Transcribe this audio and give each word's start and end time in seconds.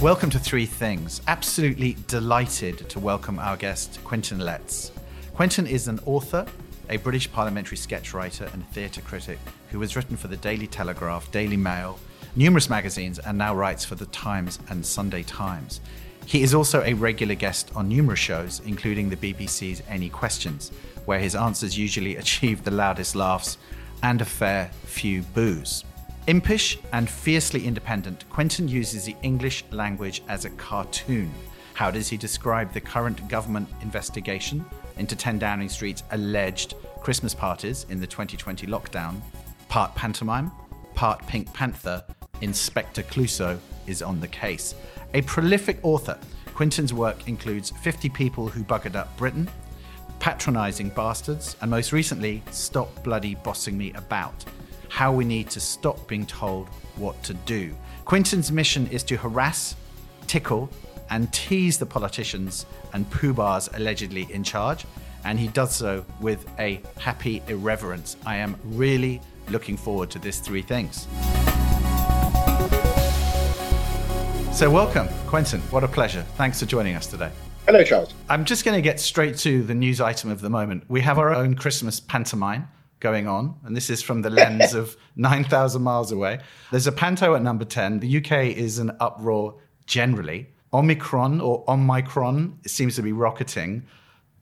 Welcome 0.00 0.30
to 0.30 0.38
Three 0.38 0.64
Things. 0.64 1.20
Absolutely 1.28 1.94
delighted 2.06 2.88
to 2.88 2.98
welcome 2.98 3.38
our 3.38 3.54
guest, 3.54 4.02
Quentin 4.02 4.38
Letts. 4.38 4.92
Quentin 5.34 5.66
is 5.66 5.88
an 5.88 6.00
author, 6.06 6.46
a 6.88 6.96
British 6.96 7.30
parliamentary 7.30 7.76
sketch 7.76 8.14
writer, 8.14 8.48
and 8.54 8.66
theatre 8.70 9.02
critic 9.02 9.38
who 9.68 9.78
has 9.82 9.96
written 9.96 10.16
for 10.16 10.28
the 10.28 10.38
Daily 10.38 10.66
Telegraph, 10.66 11.30
Daily 11.32 11.58
Mail, 11.58 11.98
numerous 12.34 12.70
magazines, 12.70 13.18
and 13.18 13.36
now 13.36 13.54
writes 13.54 13.84
for 13.84 13.94
The 13.94 14.06
Times 14.06 14.58
and 14.70 14.86
Sunday 14.86 15.22
Times. 15.22 15.82
He 16.24 16.42
is 16.42 16.54
also 16.54 16.82
a 16.82 16.94
regular 16.94 17.34
guest 17.34 17.70
on 17.76 17.90
numerous 17.90 18.20
shows, 18.20 18.62
including 18.64 19.10
the 19.10 19.16
BBC's 19.16 19.82
Any 19.86 20.08
Questions, 20.08 20.72
where 21.04 21.20
his 21.20 21.36
answers 21.36 21.76
usually 21.76 22.16
achieve 22.24 22.64
the 22.64 22.70
loudest 22.70 23.14
laughs 23.14 23.58
and 24.02 24.22
a 24.22 24.24
fair 24.24 24.70
few 24.86 25.20
boos. 25.20 25.84
Impish 26.26 26.78
and 26.92 27.08
fiercely 27.08 27.66
independent, 27.66 28.28
Quentin 28.28 28.68
uses 28.68 29.06
the 29.06 29.16
English 29.22 29.64
language 29.70 30.22
as 30.28 30.44
a 30.44 30.50
cartoon. 30.50 31.32
How 31.72 31.90
does 31.90 32.08
he 32.08 32.18
describe 32.18 32.72
the 32.72 32.80
current 32.80 33.26
government 33.26 33.68
investigation 33.80 34.64
into 34.98 35.16
10 35.16 35.38
Downing 35.38 35.70
Street's 35.70 36.02
alleged 36.10 36.74
Christmas 37.00 37.34
parties 37.34 37.86
in 37.88 38.00
the 38.00 38.06
2020 38.06 38.66
lockdown? 38.66 39.20
Part 39.68 39.94
pantomime, 39.94 40.52
part 40.94 41.26
Pink 41.26 41.52
Panther, 41.54 42.04
Inspector 42.42 43.02
Clouseau 43.04 43.58
is 43.86 44.02
on 44.02 44.20
the 44.20 44.28
case. 44.28 44.74
A 45.14 45.22
prolific 45.22 45.78
author, 45.82 46.18
Quentin's 46.54 46.92
work 46.92 47.28
includes 47.28 47.70
50 47.80 48.10
People 48.10 48.46
Who 48.46 48.62
Buggered 48.62 48.94
Up 48.94 49.16
Britain, 49.16 49.48
Patronising 50.18 50.90
Bastards, 50.90 51.56
and 51.62 51.70
most 51.70 51.92
recently, 51.92 52.42
Stop 52.50 53.02
Bloody 53.02 53.36
Bossing 53.36 53.78
Me 53.78 53.90
About 53.94 54.44
how 54.90 55.12
we 55.12 55.24
need 55.24 55.48
to 55.48 55.60
stop 55.60 56.06
being 56.08 56.26
told 56.26 56.68
what 56.96 57.22
to 57.22 57.32
do. 57.32 57.72
Quentin's 58.04 58.50
mission 58.50 58.88
is 58.88 59.02
to 59.04 59.16
harass, 59.16 59.76
tickle, 60.26 60.68
and 61.10 61.32
tease 61.32 61.78
the 61.78 61.86
politicians 61.86 62.66
and 62.92 63.08
poobahs 63.08 63.74
allegedly 63.76 64.26
in 64.32 64.42
charge, 64.42 64.84
and 65.24 65.38
he 65.38 65.46
does 65.48 65.74
so 65.74 66.04
with 66.20 66.44
a 66.58 66.80
happy 66.98 67.40
irreverence. 67.46 68.16
I 68.26 68.36
am 68.36 68.56
really 68.64 69.20
looking 69.48 69.76
forward 69.76 70.10
to 70.10 70.18
this 70.18 70.40
three 70.40 70.62
things. 70.62 71.06
So, 74.52 74.68
welcome, 74.68 75.08
Quentin. 75.26 75.60
What 75.70 75.84
a 75.84 75.88
pleasure. 75.88 76.22
Thanks 76.34 76.58
for 76.58 76.66
joining 76.66 76.96
us 76.96 77.06
today. 77.06 77.30
Hello, 77.66 77.84
Charles. 77.84 78.12
I'm 78.28 78.44
just 78.44 78.64
going 78.64 78.76
to 78.76 78.82
get 78.82 78.98
straight 78.98 79.36
to 79.38 79.62
the 79.62 79.74
news 79.74 80.00
item 80.00 80.30
of 80.30 80.40
the 80.40 80.50
moment. 80.50 80.82
We 80.88 81.00
have 81.02 81.18
our 81.18 81.32
own 81.32 81.54
Christmas 81.54 82.00
pantomime 82.00 82.68
going 83.00 83.26
on, 83.26 83.58
and 83.64 83.76
this 83.76 83.90
is 83.90 84.02
from 84.02 84.22
the 84.22 84.30
lens 84.40 84.74
of 84.74 84.96
9,000 85.16 85.82
miles 85.82 86.12
away. 86.12 86.38
There's 86.70 86.86
a 86.86 86.92
panto 86.92 87.34
at 87.34 87.42
number 87.42 87.64
10. 87.64 88.00
The 88.00 88.18
UK 88.18 88.56
is 88.56 88.78
an 88.78 88.92
uproar 89.00 89.56
generally. 89.86 90.48
Omicron 90.72 91.40
or 91.40 91.64
Omicron 91.68 92.58
seems 92.66 92.94
to 92.96 93.02
be 93.02 93.12
rocketing. 93.12 93.86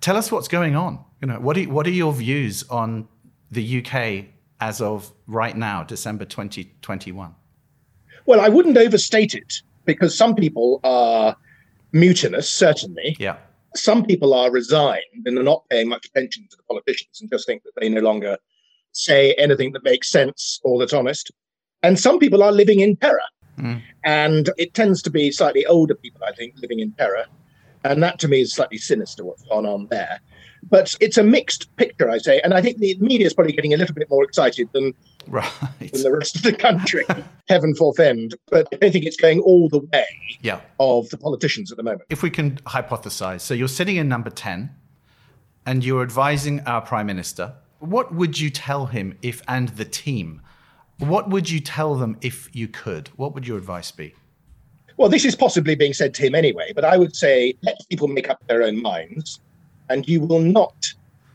Tell 0.00 0.16
us 0.16 0.30
what's 0.30 0.48
going 0.48 0.76
on. 0.76 1.02
You 1.22 1.28
know, 1.28 1.40
what 1.40 1.56
are, 1.56 1.62
what 1.64 1.86
are 1.86 1.90
your 1.90 2.12
views 2.12 2.64
on 2.68 3.08
the 3.50 3.82
UK 3.82 4.26
as 4.60 4.80
of 4.80 5.10
right 5.26 5.56
now, 5.56 5.82
December 5.84 6.24
2021? 6.24 7.34
Well, 8.26 8.40
I 8.40 8.48
wouldn't 8.48 8.76
overstate 8.76 9.34
it 9.34 9.62
because 9.86 10.16
some 10.16 10.34
people 10.34 10.80
are 10.84 11.34
mutinous, 11.92 12.50
certainly. 12.50 13.16
Yeah. 13.18 13.38
Some 13.78 14.04
people 14.04 14.34
are 14.34 14.50
resigned 14.50 15.24
and 15.26 15.38
are 15.38 15.42
not 15.42 15.64
paying 15.70 15.88
much 15.88 16.06
attention 16.06 16.46
to 16.50 16.56
the 16.56 16.62
politicians 16.64 17.20
and 17.20 17.30
just 17.30 17.46
think 17.46 17.62
that 17.62 17.72
they 17.80 17.88
no 17.88 18.00
longer 18.00 18.38
say 18.92 19.34
anything 19.34 19.72
that 19.72 19.84
makes 19.84 20.10
sense 20.10 20.60
or 20.64 20.78
that's 20.78 20.92
honest. 20.92 21.30
And 21.82 21.98
some 21.98 22.18
people 22.18 22.42
are 22.42 22.52
living 22.52 22.80
in 22.80 22.96
terror. 22.96 23.20
Mm. 23.58 23.82
And 24.04 24.50
it 24.56 24.74
tends 24.74 25.02
to 25.02 25.10
be 25.10 25.30
slightly 25.30 25.66
older 25.66 25.94
people, 25.94 26.22
I 26.26 26.32
think, 26.32 26.54
living 26.56 26.80
in 26.80 26.92
terror. 26.92 27.26
And 27.84 28.02
that 28.02 28.18
to 28.20 28.28
me 28.28 28.40
is 28.40 28.54
slightly 28.54 28.78
sinister 28.78 29.24
what's 29.24 29.42
gone 29.44 29.66
on 29.66 29.86
there. 29.90 30.20
But 30.68 30.96
it's 31.00 31.18
a 31.18 31.22
mixed 31.22 31.74
picture, 31.76 32.10
I 32.10 32.18
say. 32.18 32.40
And 32.40 32.52
I 32.54 32.60
think 32.60 32.78
the 32.78 32.96
media 33.00 33.26
is 33.26 33.34
probably 33.34 33.52
getting 33.52 33.74
a 33.74 33.76
little 33.76 33.94
bit 33.94 34.10
more 34.10 34.24
excited 34.24 34.68
than, 34.72 34.94
right. 35.28 35.50
than 35.78 36.02
the 36.02 36.12
rest 36.12 36.36
of 36.36 36.42
the 36.42 36.52
country. 36.52 37.04
Heaven 37.48 37.74
forfend. 37.74 38.34
But 38.50 38.68
I 38.72 38.76
don't 38.76 38.92
think 38.92 39.04
it's 39.04 39.16
going 39.16 39.40
all 39.40 39.68
the 39.68 39.80
way 39.80 40.06
yeah. 40.40 40.60
of 40.80 41.08
the 41.10 41.18
politicians 41.18 41.70
at 41.70 41.76
the 41.76 41.82
moment. 41.82 42.02
If 42.10 42.22
we 42.22 42.30
can 42.30 42.56
hypothesize. 42.58 43.40
So 43.40 43.54
you're 43.54 43.68
sitting 43.68 43.96
in 43.96 44.08
number 44.08 44.30
10 44.30 44.70
and 45.66 45.84
you're 45.84 46.02
advising 46.02 46.60
our 46.60 46.80
prime 46.80 47.06
minister 47.06 47.54
what 47.80 48.14
would 48.14 48.38
you 48.38 48.50
tell 48.50 48.86
him 48.86 49.16
if, 49.22 49.42
and 49.46 49.68
the 49.70 49.84
team, 49.84 50.42
what 50.98 51.30
would 51.30 51.48
you 51.48 51.60
tell 51.60 51.94
them 51.94 52.16
if 52.20 52.54
you 52.54 52.68
could? 52.68 53.08
What 53.16 53.34
would 53.34 53.46
your 53.46 53.56
advice 53.56 53.90
be? 53.90 54.14
Well, 54.96 55.08
this 55.08 55.24
is 55.24 55.36
possibly 55.36 55.76
being 55.76 55.92
said 55.92 56.12
to 56.14 56.26
him 56.26 56.34
anyway, 56.34 56.72
but 56.74 56.84
I 56.84 56.96
would 56.96 57.14
say 57.14 57.54
let 57.62 57.76
people 57.88 58.08
make 58.08 58.28
up 58.28 58.44
their 58.48 58.64
own 58.64 58.82
minds, 58.82 59.40
and 59.88 60.08
you 60.08 60.20
will 60.20 60.40
not 60.40 60.74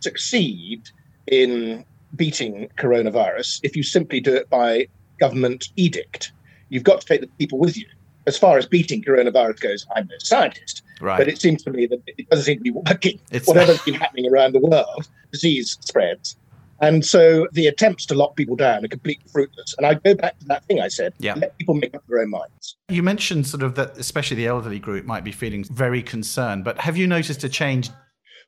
succeed 0.01 0.89
in 1.27 1.85
beating 2.15 2.69
coronavirus 2.77 3.59
if 3.63 3.75
you 3.75 3.83
simply 3.83 4.19
do 4.19 4.33
it 4.33 4.49
by 4.49 4.87
government 5.19 5.69
edict. 5.75 6.31
You've 6.69 6.83
got 6.83 7.01
to 7.01 7.07
take 7.07 7.21
the 7.21 7.27
people 7.39 7.59
with 7.59 7.77
you. 7.77 7.85
As 8.25 8.37
far 8.37 8.57
as 8.57 8.65
beating 8.65 9.03
coronavirus 9.03 9.59
goes, 9.59 9.85
I'm 9.95 10.07
no 10.07 10.15
scientist, 10.19 10.81
right. 11.01 11.17
but 11.17 11.27
it 11.27 11.41
seems 11.41 11.61
to 11.63 11.71
me 11.71 11.85
that 11.87 12.01
it 12.07 12.29
doesn't 12.29 12.45
seem 12.45 12.57
to 12.57 12.63
be 12.63 12.71
working. 12.71 13.19
It's... 13.31 13.47
Whatever's 13.47 13.81
been 13.85 13.95
happening 13.95 14.31
around 14.31 14.53
the 14.53 14.59
world, 14.59 15.07
disease 15.31 15.77
spreads. 15.81 16.37
And 16.79 17.05
so 17.05 17.47
the 17.51 17.67
attempts 17.67 18.05
to 18.07 18.15
lock 18.15 18.35
people 18.35 18.55
down 18.55 18.83
are 18.83 18.89
completely 18.89 19.25
fruitless. 19.31 19.73
And 19.77 19.85
I 19.85 19.93
go 19.93 20.15
back 20.15 20.37
to 20.39 20.45
that 20.45 20.65
thing 20.65 20.81
I 20.81 20.87
said 20.89 21.13
yeah. 21.19 21.33
let 21.35 21.57
people 21.57 21.75
make 21.75 21.95
up 21.95 22.03
their 22.07 22.19
own 22.19 22.29
minds. 22.29 22.75
You 22.89 23.03
mentioned 23.03 23.47
sort 23.47 23.63
of 23.63 23.75
that, 23.75 23.97
especially 23.97 24.37
the 24.37 24.47
elderly 24.47 24.79
group 24.79 25.05
might 25.05 25.23
be 25.23 25.31
feeling 25.31 25.63
very 25.63 26.01
concerned, 26.03 26.63
but 26.63 26.79
have 26.79 26.97
you 26.97 27.07
noticed 27.07 27.43
a 27.43 27.49
change? 27.49 27.89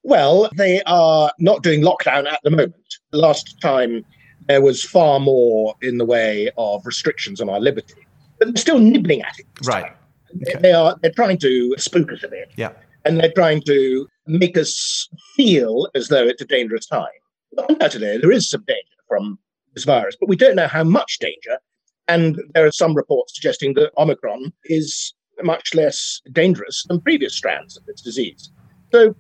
Well, 0.06 0.50
they 0.56 0.82
are 0.84 1.32
not 1.40 1.64
doing 1.64 1.82
lockdown 1.82 2.32
at 2.32 2.40
the 2.44 2.52
moment. 2.52 2.76
Last 3.12 3.60
time 3.62 4.06
there 4.48 4.62
was 4.62 4.84
far 4.84 5.20
more 5.20 5.76
in 5.82 5.98
the 5.98 6.06
way 6.06 6.52
of 6.58 6.86
restrictions 6.86 7.42
on 7.42 7.50
our 7.50 7.60
liberty, 7.60 8.06
but 8.40 8.48
they're 8.48 8.62
still 8.62 8.80
nibbling 8.80 9.22
at 9.22 9.38
it. 9.40 9.48
Right. 9.64 9.92
Okay. 10.48 10.60
They 10.62 10.72
are 10.74 10.96
they're 11.02 11.12
trying 11.12 11.40
to 11.40 11.76
spook 11.78 12.12
us 12.12 12.24
a 12.24 12.28
bit. 12.28 12.52
Yeah. 12.56 12.72
And 13.04 13.20
they're 13.20 13.32
trying 13.32 13.62
to 13.64 14.08
make 14.26 14.58
us 14.58 15.10
feel 15.36 15.88
as 15.96 16.08
though 16.08 16.26
it's 16.26 16.42
a 16.42 16.46
dangerous 16.46 16.88
time 16.88 17.08
undoubtedly 17.70 18.18
there 18.18 18.32
is 18.32 18.50
some 18.50 18.64
danger 18.68 18.82
from 19.08 19.40
this 19.74 19.84
virus, 19.84 20.16
but 20.20 20.30
we 20.30 20.36
don't 20.36 20.56
know 20.56 20.68
how 20.68 20.84
much 20.84 21.20
danger. 21.20 21.60
And 22.08 22.40
there 22.54 22.66
are 22.66 22.72
some 22.72 22.96
reports 22.96 23.36
suggesting 23.36 23.74
that 23.74 23.92
Omicron 23.98 24.54
is 24.66 25.14
much 25.44 25.74
less 25.74 26.22
dangerous 26.32 26.86
than 26.88 27.02
previous 27.02 27.36
strands 27.36 27.76
of 27.76 27.86
this 27.86 28.02
disease. 28.02 28.52
So 28.92 29.16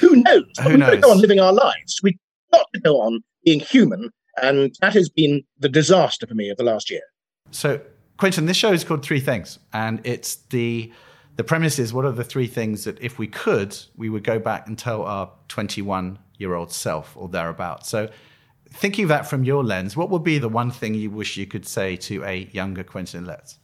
who 0.00 0.16
knows? 0.16 0.44
Who 0.62 0.76
knows? 0.76 0.80
We've 0.80 0.80
got 0.80 0.90
to 0.90 0.96
go 0.98 1.10
on 1.10 1.20
living 1.20 1.40
our 1.40 1.52
lives. 1.52 2.00
We've 2.02 2.18
got 2.52 2.66
to 2.74 2.80
go 2.80 3.00
on 3.00 3.20
being 3.44 3.60
human. 3.60 4.10
And 4.40 4.74
that 4.80 4.94
has 4.94 5.08
been 5.08 5.42
the 5.58 5.68
disaster 5.68 6.26
for 6.26 6.34
me 6.34 6.50
of 6.50 6.56
the 6.56 6.64
last 6.64 6.90
year. 6.90 7.02
So, 7.50 7.80
Quentin, 8.16 8.46
this 8.46 8.56
show 8.56 8.72
is 8.72 8.84
called 8.84 9.04
Three 9.04 9.20
Things. 9.20 9.58
And 9.72 10.00
it's 10.04 10.36
the 10.50 10.92
the 11.36 11.44
premise 11.44 11.78
is 11.78 11.92
what 11.92 12.04
are 12.04 12.12
the 12.12 12.24
three 12.24 12.46
things 12.46 12.84
that 12.84 13.00
if 13.00 13.18
we 13.18 13.26
could, 13.26 13.74
we 13.96 14.10
would 14.10 14.24
go 14.24 14.38
back 14.38 14.66
and 14.66 14.76
tell 14.76 15.04
our 15.04 15.30
21 15.48 16.18
year 16.36 16.54
old 16.54 16.70
self 16.70 17.16
or 17.16 17.28
thereabouts. 17.28 17.88
So, 17.88 18.10
thinking 18.70 19.04
of 19.04 19.08
that 19.08 19.28
from 19.28 19.44
your 19.44 19.64
lens, 19.64 19.96
what 19.96 20.10
would 20.10 20.22
be 20.22 20.38
the 20.38 20.48
one 20.48 20.70
thing 20.70 20.94
you 20.94 21.10
wish 21.10 21.36
you 21.36 21.46
could 21.46 21.66
say 21.66 21.96
to 21.96 22.24
a 22.24 22.48
younger 22.52 22.84
Quentin 22.84 23.24
Letts? 23.24 23.58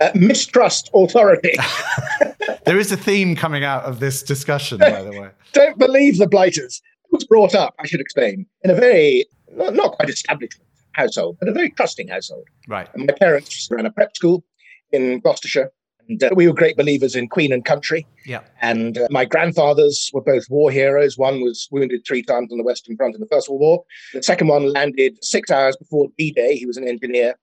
Uh, 0.00 0.10
mistrust 0.14 0.90
authority. 0.94 1.54
there 2.66 2.78
is 2.78 2.92
a 2.92 2.96
theme 2.96 3.36
coming 3.36 3.64
out 3.64 3.84
of 3.84 4.00
this 4.00 4.22
discussion, 4.22 4.78
by 4.78 5.02
the 5.02 5.10
way. 5.12 5.30
Don't 5.52 5.78
believe 5.78 6.18
the 6.18 6.26
blighters. 6.26 6.82
It 7.04 7.12
was 7.12 7.24
brought 7.24 7.54
up, 7.54 7.74
I 7.78 7.86
should 7.86 8.00
explain, 8.00 8.44
in 8.62 8.70
a 8.70 8.74
very, 8.74 9.24
not, 9.52 9.74
not 9.74 9.92
quite 9.92 10.10
established 10.10 10.60
household, 10.92 11.36
but 11.38 11.48
a 11.48 11.52
very 11.52 11.70
trusting 11.70 12.08
household. 12.08 12.46
Right. 12.68 12.88
And 12.94 13.06
my 13.06 13.14
parents 13.14 13.68
ran 13.70 13.86
a 13.86 13.90
prep 13.90 14.16
school 14.16 14.44
in 14.92 15.20
Gloucestershire. 15.20 15.70
And 16.08 16.22
uh, 16.22 16.30
we 16.34 16.46
were 16.46 16.54
great 16.54 16.76
believers 16.76 17.14
in 17.14 17.28
Queen 17.28 17.52
and 17.52 17.64
country. 17.64 18.06
Yeah. 18.24 18.42
And 18.60 18.98
uh, 18.98 19.08
my 19.10 19.24
grandfathers 19.24 20.10
were 20.12 20.20
both 20.20 20.48
war 20.48 20.70
heroes. 20.70 21.18
One 21.18 21.40
was 21.40 21.68
wounded 21.70 22.02
three 22.06 22.22
times 22.22 22.52
on 22.52 22.58
the 22.58 22.64
Western 22.64 22.96
Front 22.96 23.14
in 23.14 23.20
the 23.20 23.26
First 23.26 23.48
World 23.48 23.60
War. 23.60 23.84
The 24.12 24.22
second 24.22 24.48
one 24.48 24.72
landed 24.72 25.22
six 25.24 25.50
hours 25.50 25.76
before 25.76 26.08
D 26.16 26.32
Day. 26.32 26.56
He 26.56 26.66
was 26.66 26.76
an 26.76 26.86
engineer. 26.86 27.34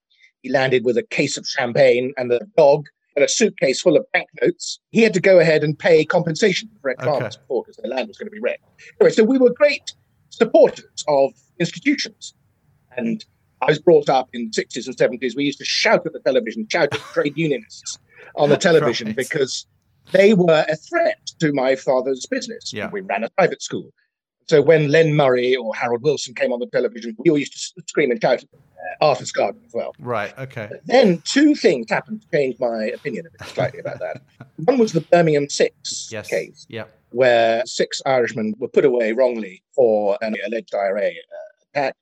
He 0.42 0.50
landed 0.50 0.84
with 0.86 0.98
a 0.98 1.04
case 1.04 1.38
of 1.38 1.46
champagne 1.46 2.14
and 2.18 2.32
a 2.32 2.42
dog 2.58 2.88
and 3.16 3.24
a 3.24 3.28
suitcase 3.28 3.82
full 3.82 3.96
of 3.96 4.06
banknotes. 4.12 4.80
He 4.92 5.02
had 5.02 5.14
to 5.14 5.22
go 5.22 5.40
ahead 5.40 5.64
and 5.64 5.78
pay 5.78 6.04
compensation 6.06 6.70
for 6.82 6.92
okay. 6.92 7.04
farmers 7.04 7.38
before 7.38 7.64
because 7.64 7.78
the 7.78 7.88
land 7.88 8.08
was 8.08 8.18
going 8.18 8.28
to 8.28 8.32
be 8.32 8.40
wrecked. 8.40 8.64
Anyway, 9.00 9.14
so 9.14 9.24
we 9.24 9.38
were 9.38 9.52
great 9.54 9.94
supporters 10.30 11.04
of 11.08 11.32
institutions. 11.60 12.34
And 12.98 13.24
I 13.62 13.68
was 13.68 13.80
brought 13.80 14.10
up 14.10 14.30
in 14.34 14.52
the 14.54 14.62
60s 14.62 14.88
and 14.88 14.98
70s. 14.98 15.36
We 15.36 15.46
used 15.46 15.60
to 15.60 15.66
shout 15.66 16.06
at 16.06 16.14
the 16.14 16.20
television, 16.20 16.68
shout 16.70 16.94
at 16.94 17.00
trade 17.00 17.34
unionists 17.38 17.98
on 18.36 18.50
the 18.50 18.58
television 18.70 19.08
right. 19.08 19.16
because 19.16 19.66
they 20.12 20.34
were 20.34 20.66
a 20.68 20.76
threat 20.76 21.20
to 21.40 21.54
my 21.54 21.76
father's 21.76 22.26
business. 22.26 22.74
Yeah. 22.74 22.90
We 22.92 23.02
ran 23.02 23.24
a 23.24 23.30
private 23.32 23.62
school. 23.62 23.92
So 24.48 24.62
when 24.62 24.90
Len 24.90 25.16
Murray 25.16 25.56
or 25.56 25.74
Harold 25.74 26.04
Wilson 26.04 26.36
came 26.36 26.52
on 26.52 26.60
the 26.60 26.68
television, 26.68 27.16
we 27.18 27.30
all 27.30 27.38
used 27.38 27.54
to 27.54 27.82
scream 27.88 28.12
and 28.12 28.22
shout. 28.22 28.44
Arthur 29.02 29.26
Scargill 29.26 29.66
as 29.66 29.74
well. 29.74 29.94
Right. 30.00 30.38
Okay. 30.38 30.70
Then 30.86 31.22
two 31.26 31.56
things 31.56 31.88
happened 31.90 32.22
to 32.22 32.28
change 32.38 32.58
my 32.60 32.86
opinion 32.86 33.26
a 33.28 33.30
bit 33.32 33.48
slightly 33.50 33.80
about 33.80 34.00
that. 34.00 34.22
One 34.66 34.78
was 34.78 34.92
the 34.94 35.02
Birmingham 35.02 35.50
Six 35.50 36.10
Yes. 36.12 36.28
case, 36.30 36.66
Yep. 36.70 36.92
where 37.12 37.64
six 37.66 38.02
Irishmen 38.06 38.54
were 38.60 38.68
put 38.68 38.86
away 38.86 39.14
wrongly 39.14 39.64
for 39.76 40.18
an 40.22 40.36
alleged 40.46 40.74
IRA 40.76 41.08
uh, 41.10 41.12
attack, 41.76 41.96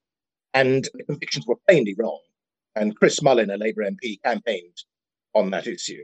and 0.53 0.87
the 0.93 1.03
convictions 1.03 1.45
were 1.47 1.57
plainly 1.67 1.95
wrong. 1.97 2.19
And 2.75 2.95
Chris 2.95 3.21
Mullin, 3.21 3.49
a 3.49 3.57
Labour 3.57 3.83
MP, 3.83 4.21
campaigned 4.23 4.77
on 5.35 5.49
that 5.51 5.67
issue. 5.67 6.03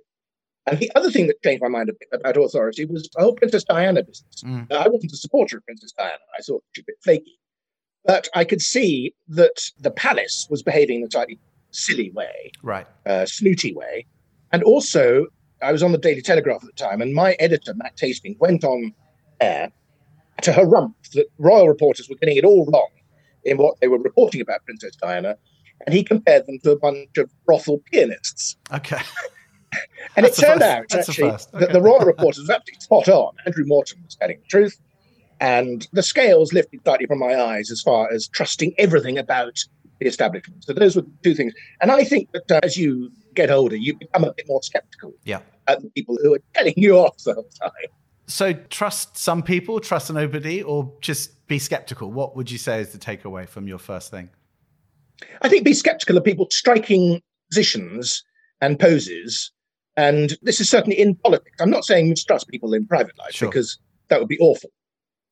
And 0.66 0.80
the 0.80 0.92
other 0.96 1.10
thing 1.10 1.28
that 1.28 1.42
changed 1.44 1.62
my 1.64 1.70
mind 1.70 1.90
a 1.90 1.94
bit 1.94 2.10
about 2.12 2.36
authority 2.36 2.84
was 2.84 3.04
the 3.14 3.22
whole 3.22 3.34
Princess 3.34 3.64
Diana 3.64 4.04
business. 4.04 4.44
Mm. 4.44 4.70
I 4.70 4.90
wasn't 4.90 5.14
a 5.14 5.18
supporter 5.18 5.58
of 5.58 5.66
Princess 5.66 5.94
Diana. 5.98 6.18
I 6.38 6.42
thought 6.42 6.62
she 6.74 6.82
was 6.82 6.84
a 6.84 6.92
bit 6.92 6.98
flaky. 7.04 7.40
But 8.06 8.30
I 8.34 8.44
could 8.46 8.62
see 8.62 9.14
that 9.30 9.72
the 9.80 9.92
palace 9.92 10.48
was 10.50 10.64
behaving 10.64 10.98
in 11.02 11.04
a 11.08 11.12
slightly 11.12 11.40
silly 11.72 12.12
way, 12.12 12.52
Right. 12.64 12.88
uh, 13.06 13.26
snooty 13.26 13.74
way. 13.74 14.06
And 14.54 14.64
also, 14.64 15.26
I 15.62 15.72
was 15.72 15.84
on 15.84 15.92
the 15.92 15.98
Daily 15.98 16.22
Telegraph 16.22 16.62
at 16.64 16.68
the 16.68 16.72
time, 16.84 17.02
and 17.02 17.14
my 17.14 17.34
editor, 17.40 17.74
Max 17.76 18.00
Hastings, 18.00 18.38
went 18.40 18.64
on 18.64 18.94
air 19.42 19.72
to 20.44 20.52
harumph 20.52 20.94
that 21.14 21.26
royal 21.38 21.68
reporters 21.68 22.08
were 22.10 22.16
getting 22.16 22.38
it 22.38 22.46
all 22.46 22.66
wrong 22.72 22.90
in 23.44 23.58
what 23.58 23.80
they 23.82 23.88
were 23.88 24.00
reporting 24.00 24.40
about 24.42 24.64
Princess 24.66 24.96
Diana. 24.96 25.36
And 25.86 25.94
he 25.94 26.04
compared 26.04 26.46
them 26.48 26.60
to 26.64 26.72
a 26.72 26.80
bunch 26.80 27.18
of 27.18 27.30
brothel 27.46 27.80
pianists. 27.92 28.56
Okay. 28.74 29.00
And 30.16 30.26
That's 30.26 30.40
it 30.40 30.42
turned 30.46 30.62
first- 30.62 30.72
out 30.72 30.86
that's 30.90 31.10
actually 31.10 31.30
first. 31.32 31.52
that 31.54 31.74
the 31.74 31.82
royal 31.82 32.00
reporters 32.06 32.40
was 32.40 32.50
absolutely 32.50 32.80
spot 32.82 33.08
on. 33.10 33.34
Andrew 33.46 33.66
Morton 33.68 34.02
was 34.04 34.16
telling 34.16 34.40
the 34.40 34.46
truth. 34.48 34.80
And 35.40 35.88
the 35.94 36.04
scales 36.04 36.54
lifted 36.54 36.82
slightly 36.84 37.06
from 37.06 37.20
my 37.20 37.40
eyes 37.40 37.70
as 37.72 37.82
far 37.82 38.12
as 38.12 38.28
trusting 38.28 38.74
everything 38.78 39.18
about 39.18 39.58
the 40.00 40.08
establishment. 40.08 40.64
So 40.64 40.74
those 40.74 40.96
were 40.96 41.04
two 41.24 41.34
things. 41.36 41.54
And 41.82 41.92
I 41.92 42.04
think 42.04 42.32
that 42.34 42.52
uh, 42.52 42.60
as 42.64 42.78
you 42.78 43.12
get 43.36 43.50
older, 43.52 43.76
you 43.76 43.96
become 43.96 44.24
a 44.24 44.34
bit 44.34 44.46
more 44.48 44.62
skeptical 44.64 45.14
Yeah. 45.26 45.42
at 45.68 45.82
the 45.82 45.90
people 45.92 46.18
who 46.22 46.34
are 46.36 46.42
telling 46.54 46.74
you 46.78 46.98
off 46.98 47.18
the 47.24 47.34
whole 47.36 47.50
time. 47.62 47.72
So 48.28 48.54
trust 48.54 49.18
some 49.18 49.42
people, 49.42 49.80
trust 49.80 50.12
nobody, 50.12 50.62
or 50.62 50.92
just 51.02 51.48
be 51.48 51.60
skeptical. 51.60 52.12
What 52.12 52.36
would 52.36 52.52
you 52.52 52.58
say 52.58 52.82
is 52.82 52.90
the 52.90 52.98
takeaway 52.98 53.48
from 53.48 53.68
your 53.68 53.78
first 53.80 54.12
thing? 54.12 54.30
I 55.42 55.50
think 55.50 55.64
be 55.64 55.74
skeptical 55.74 56.18
of 56.18 56.24
people 56.24 56.48
striking 56.52 57.22
positions 57.50 58.24
and 58.62 58.80
poses. 58.80 59.52
And 59.96 60.38
this 60.42 60.60
is 60.60 60.70
certainly 60.70 61.00
in 61.00 61.16
politics. 61.16 61.56
I'm 61.60 61.70
not 61.70 61.86
saying 61.86 62.10
mistrust 62.10 62.48
people 62.50 62.74
in 62.74 62.86
private 62.86 63.18
life 63.18 63.32
Sure. 63.34 63.50
because 63.50 63.80
that 64.10 64.20
would 64.20 64.28
be 64.30 64.38
awful. 64.40 64.70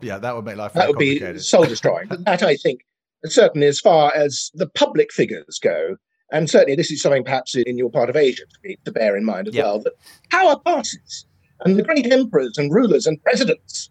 Yeah, 0.01 0.18
that 0.19 0.36
would 0.36 0.45
make 0.45 0.57
life 0.57 0.74
that 0.74 0.88
would 0.89 0.97
be 0.97 1.39
soul 1.39 1.65
destroying. 1.65 2.09
that 2.09 2.44
I 2.44 2.56
think, 2.57 2.81
certainly 3.25 3.68
as 3.68 3.80
far 3.80 4.13
as 4.15 4.51
the 4.53 4.68
public 4.68 5.12
figures 5.12 5.59
go, 5.62 5.95
and 6.31 6.50
certainly 6.50 6.75
this 6.75 6.92
is 6.92 7.01
something 7.01 7.24
perhaps 7.24 7.56
in 7.56 7.77
your 7.77 7.89
part 7.89 8.09
of 8.09 8.15
Asia 8.15 8.44
to, 8.44 8.59
be, 8.62 8.77
to 8.86 8.92
bear 8.92 9.15
in 9.15 9.24
mind 9.25 9.47
as 9.47 9.56
Yeah. 9.56 9.63
well, 9.63 9.80
that 9.80 9.94
power 10.31 10.57
passes, 10.65 11.25
and 11.62 11.77
the 11.77 11.83
great 11.83 12.12
emperors 12.12 12.57
and 12.57 12.74
rulers 12.74 13.07
and 13.07 13.21
presidents 13.24 13.89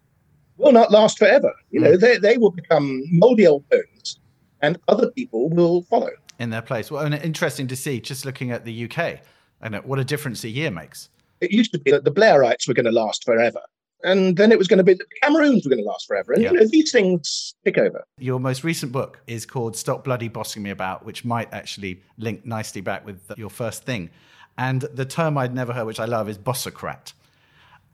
will 0.57 0.71
not 0.71 0.91
last 0.91 1.17
forever. 1.17 1.53
You 1.71 1.81
know, 1.81 1.93
mm. 1.93 1.99
they, 1.99 2.17
they 2.17 2.37
will 2.37 2.51
become 2.51 3.03
moldy 3.11 3.47
old 3.47 3.67
bones, 3.69 4.19
and 4.61 4.77
other 4.87 5.11
people 5.11 5.49
will 5.49 5.81
follow. 5.83 6.11
in 6.39 6.49
their 6.49 6.61
place. 6.61 6.91
Well, 6.91 7.03
and 7.05 7.15
interesting 7.15 7.67
to 7.67 7.75
see, 7.75 7.99
just 7.99 8.25
looking 8.25 8.51
at 8.51 8.63
the 8.65 8.89
UK, 8.89 9.19
and 9.61 9.75
what 9.77 9.99
a 9.99 10.03
difference 10.03 10.43
a 10.43 10.49
year 10.49 10.69
makes. 10.69 11.09
It 11.41 11.51
used 11.51 11.71
to 11.73 11.79
be 11.79 11.91
that 11.91 12.03
the 12.03 12.11
Blairites 12.11 12.67
were 12.67 12.73
going 12.73 12.85
to 12.85 12.91
last 12.91 13.23
forever. 13.23 13.61
And 14.05 14.37
then 14.37 14.51
it 14.51 14.57
was 14.57 14.67
going 14.67 14.77
to 14.77 14.83
be 14.83 14.97
Cameroons 15.23 15.65
were 15.65 15.69
going 15.69 15.83
to 15.83 15.87
last 15.87 16.07
forever. 16.07 16.33
And 16.33 16.43
Yeah. 16.43 16.51
you 16.51 16.59
know, 16.59 16.65
these 16.67 16.91
things 16.91 17.55
tick 17.65 17.77
over. 17.77 18.03
Your 18.19 18.39
most 18.39 18.63
recent 18.63 18.91
book 18.91 19.19
is 19.27 19.45
called 19.45 19.75
Stop 19.75 20.03
Bloody 20.03 20.27
Bossing 20.27 20.63
Me 20.63 20.69
About, 20.69 21.05
which 21.05 21.25
might 21.25 21.51
actually 21.51 22.01
link 22.17 22.45
nicely 22.45 22.81
back 22.81 23.05
with 23.05 23.31
your 23.35 23.49
first 23.49 23.83
thing. 23.83 24.11
And 24.57 24.81
the 24.81 25.05
term 25.05 25.37
I'd 25.37 25.53
never 25.53 25.73
heard, 25.73 25.85
which 25.85 25.99
I 25.99 26.05
love, 26.05 26.29
is 26.29 26.37
bossocrat. 26.37 27.13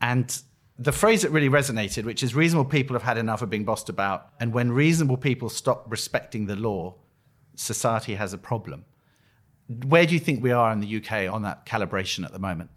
And 0.01 0.39
the 0.77 0.91
phrase 0.91 1.21
that 1.21 1.31
really 1.31 1.49
resonated, 1.49 2.03
which 2.03 2.23
is 2.23 2.35
reasonable 2.35 2.69
people 2.69 2.93
have 2.93 3.03
had 3.03 3.17
enough 3.17 3.41
of 3.41 3.49
being 3.49 3.63
bossed 3.65 3.87
about. 3.89 4.29
And 4.39 4.53
when 4.53 4.71
reasonable 4.71 5.17
people 5.17 5.49
stop 5.49 5.85
respecting 5.89 6.45
the 6.45 6.55
law, 6.55 6.95
society 7.55 8.15
has 8.15 8.33
a 8.33 8.37
problem. 8.37 8.85
Where 9.87 10.05
do 10.05 10.13
you 10.13 10.19
think 10.19 10.43
we 10.43 10.51
are 10.51 10.71
in 10.73 10.81
the 10.81 10.97
UK 10.97 11.31
on 11.33 11.43
that 11.43 11.65
calibration 11.65 12.25
at 12.25 12.33
the 12.33 12.39
moment? 12.39 12.69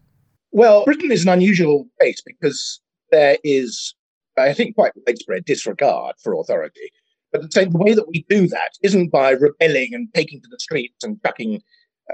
Well, 0.53 0.85
Britain 0.85 1.11
is 1.11 1.23
an 1.25 1.31
unusual 1.31 1.87
case 2.01 2.23
because 2.25 2.81
there 3.15 3.39
is, 3.45 3.95
I 4.37 4.53
think, 4.53 4.75
quite 4.75 4.93
widespread 5.07 5.45
disregard 5.45 6.15
for 6.23 6.35
authority. 6.35 6.89
But 7.33 7.43
the 7.43 7.51
same 7.51 7.71
the 7.73 7.79
way 7.79 7.95
that 7.95 8.09
we 8.09 8.25
do 8.29 8.47
that 8.49 8.71
isn't 8.83 9.11
by 9.11 9.31
rebelling 9.31 9.91
and 9.93 10.09
taking 10.15 10.41
to 10.43 10.49
the 10.51 10.59
streets 10.59 11.03
and 11.05 11.21
chucking 11.25 11.63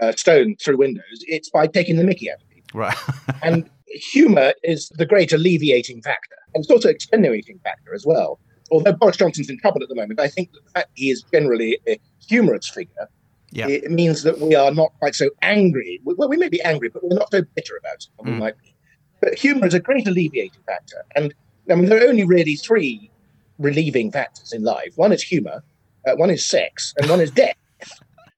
uh, 0.01 0.13
stones 0.13 0.63
through 0.63 0.79
windows. 0.79 1.19
It's 1.37 1.51
by 1.51 1.67
taking 1.67 1.97
the 1.97 2.05
mickey 2.05 2.31
out 2.31 2.41
of 2.43 2.49
people. 2.49 2.81
Right. 2.81 2.97
And 3.43 3.69
humour 4.13 4.53
is 4.63 4.89
the 4.97 5.07
great 5.07 5.33
alleviating 5.33 6.03
factor. 6.03 6.37
And 6.55 6.63
it's 6.63 6.71
also 6.71 6.89
extenuating 6.89 7.59
factor 7.65 7.93
as 7.95 8.05
well. 8.07 8.39
Although 8.71 8.93
Boris 8.93 9.17
Johnson's 9.17 9.51
in 9.51 9.59
trouble 9.59 9.83
at 9.83 9.89
the 9.89 9.95
moment, 9.95 10.21
I 10.21 10.29
think 10.29 10.53
that 10.53 10.61
the 10.65 10.71
fact 10.71 10.91
he 10.95 11.11
is 11.11 11.23
generally 11.33 11.79
a 11.89 11.99
humorous 12.29 12.69
figure 12.69 13.09
Yeah. 13.53 13.67
it 13.69 13.91
means 13.91 14.23
that 14.23 14.39
we 14.41 14.55
are 14.55 14.71
not 14.73 14.91
quite 15.01 15.15
so 15.17 15.29
angry. 15.43 16.01
Well, 16.05 16.29
we 16.29 16.37
may 16.37 16.49
be 16.49 16.63
angry, 16.63 16.89
but 16.89 17.03
we're 17.03 17.19
not 17.19 17.31
so 17.33 17.43
bitter 17.57 17.77
about 17.83 17.95
it. 17.97 18.07
as 18.21 18.25
We 18.25 18.31
Mm. 18.33 18.39
might 18.39 18.59
be. 18.63 18.75
But 19.21 19.35
humour 19.39 19.67
is 19.67 19.75
a 19.75 19.81
great 19.81 20.07
alleviating 20.09 20.63
factor. 20.67 21.05
And 21.15 21.35
I 21.71 21.75
mean, 21.75 21.87
there 21.89 22.03
are 22.05 22.09
only 22.09 22.25
really 22.25 22.57
three 22.57 23.11
relieving 23.59 24.11
factors 24.11 24.53
in 24.53 24.63
life 24.63 24.93
one 24.97 25.13
is 25.13 25.23
humour, 25.23 25.63
uh, 26.07 26.17
one 26.17 26.31
is 26.31 26.47
sex, 26.49 26.95
and 26.99 27.09
one 27.11 27.21
is 27.21 27.31
death. 27.31 27.55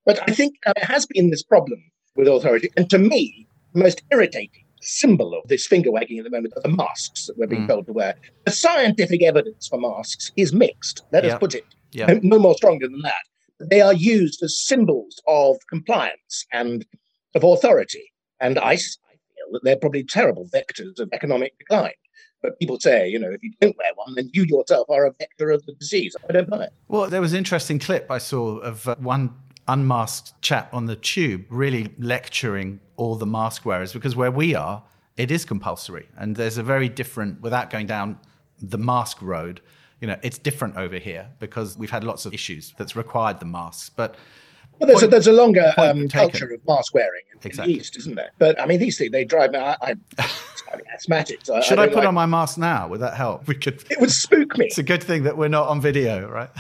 But 0.05 0.19
I 0.29 0.33
think 0.33 0.57
uh, 0.67 0.73
there 0.77 0.85
has 0.87 1.07
been 1.07 1.31
this 1.31 1.43
problem 1.43 1.79
with 2.17 2.27
authority. 2.29 2.71
And 2.77 2.91
to 2.91 2.99
me, 2.99 3.47
the 3.73 3.81
most 3.81 4.03
irritating 4.11 4.65
symbol 4.81 5.33
of 5.35 5.49
this 5.49 5.65
finger 5.67 5.93
wagging 5.93 6.19
at 6.19 6.25
the 6.25 6.31
moment 6.31 6.55
are 6.57 6.63
the 6.63 6.77
masks 6.77 7.27
that 7.27 7.39
we're 7.39 7.47
being 7.47 7.63
Mm. 7.63 7.69
told 7.69 7.87
to 7.87 7.93
wear. 7.93 8.17
The 8.45 8.51
scientific 8.51 9.23
evidence 9.23 9.69
for 9.69 9.79
masks 9.79 10.33
is 10.37 10.53
mixed. 10.53 11.03
Let 11.13 11.25
Yeah. 11.25 11.35
us 11.35 11.39
put 11.39 11.55
it 11.55 11.65
Yeah. 11.93 12.07
no, 12.07 12.21
no 12.23 12.39
more 12.41 12.55
stronger 12.57 12.89
than 12.89 13.03
that. 13.03 13.23
They 13.71 13.81
are 13.81 13.95
used 13.95 14.43
as 14.43 14.59
symbols 14.59 15.23
of 15.29 15.57
compliance 15.71 16.45
and 16.53 16.85
of 17.37 17.45
authority. 17.45 18.11
And 18.41 18.59
I, 18.59 18.73
s- 18.75 18.99
I 19.02 19.02
feel 19.02 19.02
that 19.53 19.63
they're 19.65 19.77
probably 19.77 20.05
terrible 20.05 20.49
vectors 20.53 20.99
of 20.99 21.09
economic 21.13 21.59
decline. 21.59 21.93
But 22.43 22.59
people 22.59 22.79
say, 22.81 23.09
you 23.09 23.19
know, 23.19 23.31
if 23.31 23.43
you 23.43 23.53
don't 23.61 23.77
wear 23.79 23.93
one, 23.95 24.15
then 24.17 24.29
you 24.33 24.45
yourself 24.45 24.91
are 24.91 25.07
a 25.07 25.13
vector 25.13 25.51
of 25.51 25.65
the 25.65 25.75
disease. 25.75 26.17
I 26.29 26.33
don't 26.33 26.51
buy 26.51 26.65
it. 26.65 26.73
Well, 26.89 27.09
there 27.09 27.21
was 27.21 27.33
an 27.33 27.39
interesting 27.39 27.79
clip 27.79 28.11
I 28.11 28.19
saw 28.19 28.59
of 28.59 28.89
uh, 28.89 28.97
one 28.99 29.35
unmasked 29.69 30.41
chap 30.43 30.75
on 30.75 30.87
the 30.87 30.97
tube 30.97 31.45
really 31.49 31.95
lecturing 31.99 32.81
all 32.97 33.15
the 33.15 33.27
mask 33.27 33.65
wearers 33.65 33.93
because 33.93 34.17
where 34.17 34.31
we 34.31 34.57
are, 34.57 34.83
it 35.17 35.31
is 35.31 35.45
compulsory. 35.45 36.09
And 36.17 36.35
there's 36.35 36.59
a 36.59 36.65
very 36.65 36.89
different, 36.89 37.41
without 37.41 37.71
going 37.71 37.87
down 37.87 38.19
the 38.61 38.79
mask 38.79 39.23
road, 39.23 39.61
you 40.01 40.09
know, 40.09 40.19
it's 40.23 40.39
different 40.39 40.77
over 40.77 40.99
here 40.99 41.29
because 41.39 41.79
we've 41.79 41.91
had 41.91 42.03
lots 42.03 42.27
of 42.27 42.35
issues 42.35 42.75
that's 42.77 42.97
required 42.97 43.39
the 43.39 43.47
masks. 43.47 43.89
But 43.89 44.17
Well, 44.83 44.89
there's, 44.89 45.03
a, 45.05 45.07
there's 45.07 45.27
a 45.29 45.33
longer 45.33 45.73
um, 45.79 46.09
culture 46.09 46.53
of 46.53 46.61
mask 46.67 46.93
wearing 46.93 47.23
in, 47.33 47.39
in 47.41 47.47
Exactly. 47.47 47.75
the 47.75 47.81
East, 47.81 47.97
isn't 47.99 48.17
there? 48.17 48.33
But 48.39 48.61
I 48.61 48.67
mean, 48.67 48.81
these 48.81 48.99
things, 48.99 49.13
they 49.13 49.25
drive 49.25 49.53
me. 49.53 49.59
I, 49.59 49.77
I'm 49.81 50.01
asthmatic. 50.95 51.41
So 51.45 51.61
should 51.61 51.79
I, 51.79 51.85
don't 51.87 51.95
put 51.95 51.99
like- 52.01 52.09
on 52.09 52.15
my 52.15 52.27
mask 52.27 52.59
now? 52.59 52.89
Would 52.89 53.01
that 53.01 53.15
help? 53.15 53.47
We 53.47 53.55
could. 53.55 53.85
It 53.91 54.01
would 54.01 54.11
spook 54.11 54.59
me. 54.59 54.67
It's 54.67 54.79
a 54.79 54.83
good 54.83 55.03
thing 55.03 55.23
that 55.23 55.37
we're 55.37 55.49
not 55.49 55.69
on 55.69 55.81
video, 55.81 56.29
right? 56.29 56.51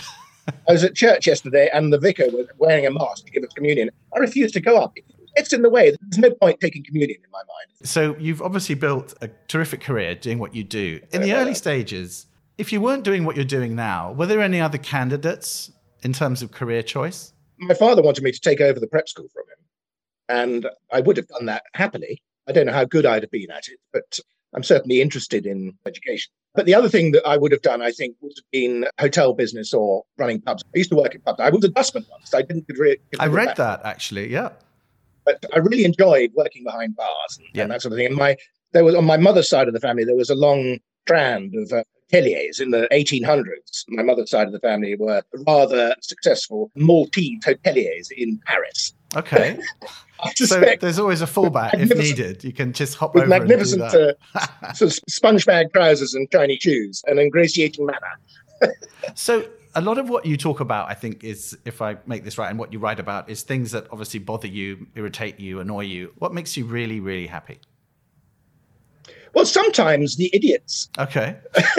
I 0.69 0.73
was 0.73 0.83
at 0.85 0.95
church 0.95 1.27
yesterday 1.27 1.69
and 1.73 1.93
the 1.93 1.99
vicar 1.99 2.25
was 2.27 2.47
wearing 2.59 2.87
a 2.87 2.91
mask 2.91 3.27
to 3.27 3.31
give 3.33 3.43
us 3.45 3.53
communion. 3.55 3.91
I 4.15 4.19
refused 4.19 4.55
to 4.55 4.61
go 4.61 4.77
up. 4.81 4.97
It's 5.35 5.53
in 5.53 5.63
the 5.63 5.71
way. 5.71 5.91
There's 6.01 6.19
no 6.19 6.31
point 6.31 6.61
taking 6.61 6.85
communion 6.85 7.19
in 7.25 7.31
my 7.31 7.39
mind. 7.39 7.89
So 7.89 8.17
you've 8.19 8.43
obviously 8.43 8.75
built 8.75 9.15
a 9.23 9.29
terrific 9.49 9.81
career 9.81 10.15
doing 10.15 10.39
what 10.39 10.55
you 10.55 10.63
do. 10.65 11.01
In 11.13 11.23
the 11.23 11.33
early 11.35 11.55
stages, 11.55 12.27
if 12.59 12.73
you 12.73 12.81
weren't 12.81 13.03
doing 13.05 13.25
what 13.25 13.35
you're 13.37 13.45
doing 13.45 13.75
now, 13.75 14.13
were 14.13 14.27
there 14.27 14.41
any 14.43 14.61
other 14.61 14.79
candidates 14.79 15.71
in 16.03 16.13
terms 16.13 16.43
of 16.43 16.51
career 16.53 16.83
choice? 16.83 17.32
My 17.63 17.75
father 17.75 18.03
wanted 18.03 18.25
me 18.25 18.33
to 18.33 18.41
take 18.41 18.61
over 18.61 18.79
the 18.81 18.87
prep 18.89 19.09
school 19.09 19.29
from 19.33 19.45
him, 19.45 19.65
and 20.29 20.69
I 20.93 21.01
would 21.01 21.17
have 21.17 21.29
done 21.29 21.47
that 21.47 21.63
happily. 21.75 22.23
I 22.49 22.53
don't 22.53 22.67
know 22.67 22.73
how 22.73 22.85
good 22.85 23.07
I'd 23.07 23.23
have 23.23 23.31
been 23.31 23.51
at 23.53 23.69
it, 23.69 23.79
but 23.93 24.19
I'm 24.55 24.65
certainly 24.65 25.01
interested 25.01 25.47
in 25.47 25.73
education. 25.87 26.33
But 26.55 26.67
the 26.67 26.75
other 26.75 26.89
thing 26.89 27.13
that 27.13 27.27
I 27.27 27.37
would 27.37 27.53
have 27.53 27.63
done, 27.63 27.81
I 27.81 27.93
think, 27.93 28.17
would 28.21 28.33
have 28.37 28.51
been 28.51 28.87
hotel 29.01 29.33
business 29.33 29.73
or 29.73 30.03
running 30.19 30.41
pubs. 30.41 30.63
I 30.75 30.79
used 30.79 30.91
to 30.91 30.97
work 30.97 31.15
in 31.15 31.21
pubs. 31.23 31.41
I 31.41 31.49
was 31.51 31.65
a 31.65 31.69
dustman 31.69 32.05
once. 32.11 32.35
I 32.35 32.43
didn't. 32.43 32.67
Re- 32.77 32.99
I 33.21 33.27
read 33.29 33.57
that 33.57 33.81
actually. 33.85 34.29
Yeah. 34.31 34.51
but 35.25 35.45
I 35.55 35.59
really 35.59 35.85
enjoyed 35.85 36.33
working 36.35 36.65
behind 36.65 36.97
bars 36.97 37.39
and, 37.39 37.47
Yeah. 37.55 37.63
and 37.63 37.71
that 37.71 37.81
sort 37.83 37.93
of 37.93 37.97
thing. 37.99 38.07
And 38.07 38.17
my 38.17 38.37
there 38.73 38.85
was 38.85 38.95
on 38.97 39.05
my 39.05 39.17
mother's 39.17 39.49
side 39.49 39.69
of 39.69 39.75
the 39.75 39.81
family 39.81 40.05
there 40.05 40.17
was 40.17 40.31
a 40.31 40.35
long 40.35 40.79
strand 41.05 41.55
of 41.55 41.73
uh, 41.73 41.85
hoteliers 42.13 42.61
in 42.61 42.71
the 42.71 42.89
1800s. 42.93 43.85
My 43.89 44.03
mother's 44.03 44.31
side 44.31 44.47
of 44.47 44.53
the 44.53 44.61
family 44.61 44.97
were 44.97 45.23
rather 45.47 45.95
successful 46.01 46.71
Maltese 46.75 47.45
hoteliers 47.45 48.11
in 48.17 48.39
Paris. 48.47 48.95
Okay. 49.17 49.59
I 50.25 50.33
so 50.35 50.45
suspect 50.45 50.83
there's 50.83 51.01
always 51.01 51.21
a 51.21 51.27
fallback 51.27 51.75
if 51.75 51.97
needed. 51.97 52.45
You 52.45 52.53
can 52.53 52.73
just 52.73 52.97
hop 52.97 53.15
with 53.15 53.25
over 53.25 53.31
magnificent 53.31 53.83
and 53.83 54.15
uh, 54.35 54.73
sort 54.73 54.93
of 54.93 55.01
sponge 55.09 55.45
bag 55.45 55.73
trousers 55.73 56.15
and 56.15 56.29
shiny 56.33 56.59
shoes, 56.59 57.03
an 57.07 57.19
ingratiating 57.19 57.87
manner. 57.87 58.73
So 59.17 59.45
a 59.75 59.81
lot 59.81 59.99
of 59.99 60.09
what 60.09 60.25
you 60.25 60.37
talk 60.37 60.61
about, 60.61 60.89
I 60.89 60.95
think, 60.95 61.25
is 61.25 61.59
if 61.65 61.83
I 61.83 61.97
make 62.07 62.23
this 62.23 62.39
right, 62.39 62.49
and 62.49 62.57
what 62.57 62.73
you 62.73 62.79
write 62.79 63.01
about 63.01 63.29
is 63.29 63.43
things 63.43 63.73
that 63.73 63.89
obviously 63.91 64.21
bother 64.21 64.47
you, 64.47 64.87
irritate 64.95 65.41
you, 65.41 65.59
annoy 65.59 65.81
you. 65.81 66.13
What 66.19 66.33
makes 66.33 66.57
you 66.57 66.65
really, 66.65 67.01
really 67.01 67.27
happy? 67.27 67.59
Well, 69.35 69.47
sometimes 69.47 70.17
the 70.17 70.31
idiots 70.35 70.89
Okay. 70.99 71.37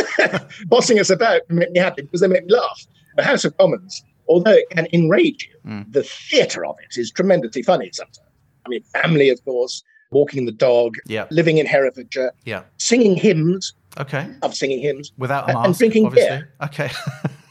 bossing 0.67 1.00
us 1.00 1.10
about 1.10 1.41
make 1.50 1.72
me 1.72 1.79
happy 1.79 2.01
because 2.03 2.22
they 2.22 2.27
make 2.27 2.45
me 2.45 2.53
laugh. 2.53 2.86
The 3.15 3.24
House 3.24 3.45
of 3.45 3.55
Commons, 3.57 4.03
although 4.27 4.51
it 4.53 4.69
can 4.72 4.88
enrage 4.93 5.48
you, 5.50 5.50
Mm. 5.69 5.93
the 5.93 6.03
theatre 6.03 6.65
of 6.65 6.75
it 6.83 7.00
is 7.00 7.10
tremendously 7.12 7.62
funny 7.63 7.89
sometimes. 7.93 8.19
I 8.65 8.69
mean, 8.69 8.83
family, 8.83 9.29
of 9.29 9.43
course, 9.45 9.81
walking 10.12 10.45
the 10.45 10.51
dog, 10.51 10.95
Yeah. 11.05 11.25
living 11.31 11.57
in 11.57 11.65
Herefordshire, 11.65 12.33
Yeah. 12.45 12.63
singing 12.77 13.15
hymns, 13.15 13.74
Okay. 13.98 14.27
love 14.41 14.55
singing 14.55 14.79
hymns. 14.81 15.13
Without 15.17 15.45
a 15.45 15.48
And- 15.48 15.53
mask, 15.55 15.65
and 15.67 15.77
drinking 15.77 16.05
obviously. 16.07 16.29
beer. 16.38 16.50
Okay. 16.63 16.89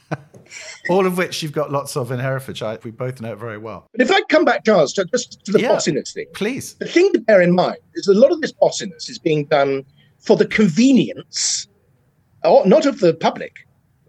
All 0.89 1.07
of 1.07 1.17
which 1.19 1.43
you've 1.43 1.53
got 1.53 1.71
lots 1.73 1.97
of 1.97 2.11
in 2.11 2.19
Herefordshire. 2.19 2.79
We 2.83 2.91
both 2.91 3.21
know 3.21 3.33
it 3.33 3.37
very 3.39 3.59
well. 3.59 3.89
But 3.93 4.01
if 4.01 4.11
I 4.11 4.21
come 4.29 4.45
back, 4.45 4.65
Charles, 4.65 4.93
to, 4.95 5.05
just 5.07 5.45
to 5.45 5.53
the 5.53 5.61
Yeah. 5.61 5.69
bossiness 5.69 6.13
thing, 6.13 6.27
Please. 6.35 6.75
the 6.75 6.87
thing 6.87 7.13
to 7.13 7.21
bear 7.21 7.41
in 7.41 7.53
mind 7.55 7.79
is 7.95 8.07
a 8.09 8.15
lot 8.15 8.33
of 8.33 8.41
this 8.41 8.53
bossiness 8.53 9.09
is 9.09 9.19
being 9.19 9.45
done 9.47 9.85
for 10.21 10.37
the 10.37 10.47
convenience, 10.47 11.67
not 12.45 12.87
of 12.87 13.01
the 13.01 13.15
public, 13.15 13.53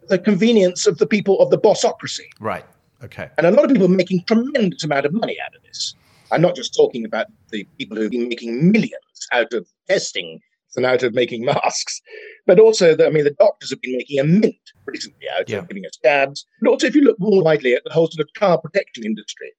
the 0.10 0.20
convenience 0.20 0.86
of 0.88 0.98
the 0.98 1.08
people 1.08 1.40
of 1.40 1.50
the 1.50 1.58
bossocracy. 1.58 2.26
Right. 2.40 2.66
Okay. 3.04 3.30
And 3.38 3.46
a 3.48 3.52
lot 3.52 3.66
of 3.66 3.72
people 3.72 3.86
are 3.86 3.90
making 3.90 4.24
tremendous 4.26 4.84
amount 4.84 5.06
of 5.06 5.14
money 5.14 5.38
out 5.46 5.56
of 5.56 5.62
this. 5.64 5.96
I'm 6.32 6.42
not 6.42 6.56
just 6.56 6.74
talking 6.76 7.06
about 7.06 7.28
the 7.52 7.64
people 7.78 7.98
who've 7.98 8.10
been 8.12 8.28
making 8.30 8.72
millions 8.72 9.28
out 9.32 9.54
of 9.54 9.68
testing 9.88 10.40
and 10.76 10.86
out 10.86 11.04
of 11.04 11.14
making 11.14 11.46
masks, 11.46 12.02
but 12.46 12.60
also, 12.60 12.96
the, 12.96 13.06
I 13.08 13.10
mean, 13.10 13.24
the 13.24 13.32
doctors 13.32 13.70
have 13.70 13.82
been 13.82 13.96
making 13.98 14.20
a 14.20 14.24
mint 14.24 14.56
recently 14.86 15.28
out 15.38 15.50
Yeah. 15.50 15.60
of 15.60 15.68
giving 15.68 15.86
us 15.86 15.98
jabs. 16.04 16.46
But 16.62 16.70
also, 16.72 16.88
if 16.88 16.96
you 16.96 17.02
look 17.02 17.20
more 17.20 17.44
widely 17.44 17.74
at 17.74 17.84
the 17.86 17.92
whole 17.94 18.08
sort 18.08 18.28
of 18.28 18.34
child 18.34 18.62
protection 18.64 19.06
industry, 19.06 19.52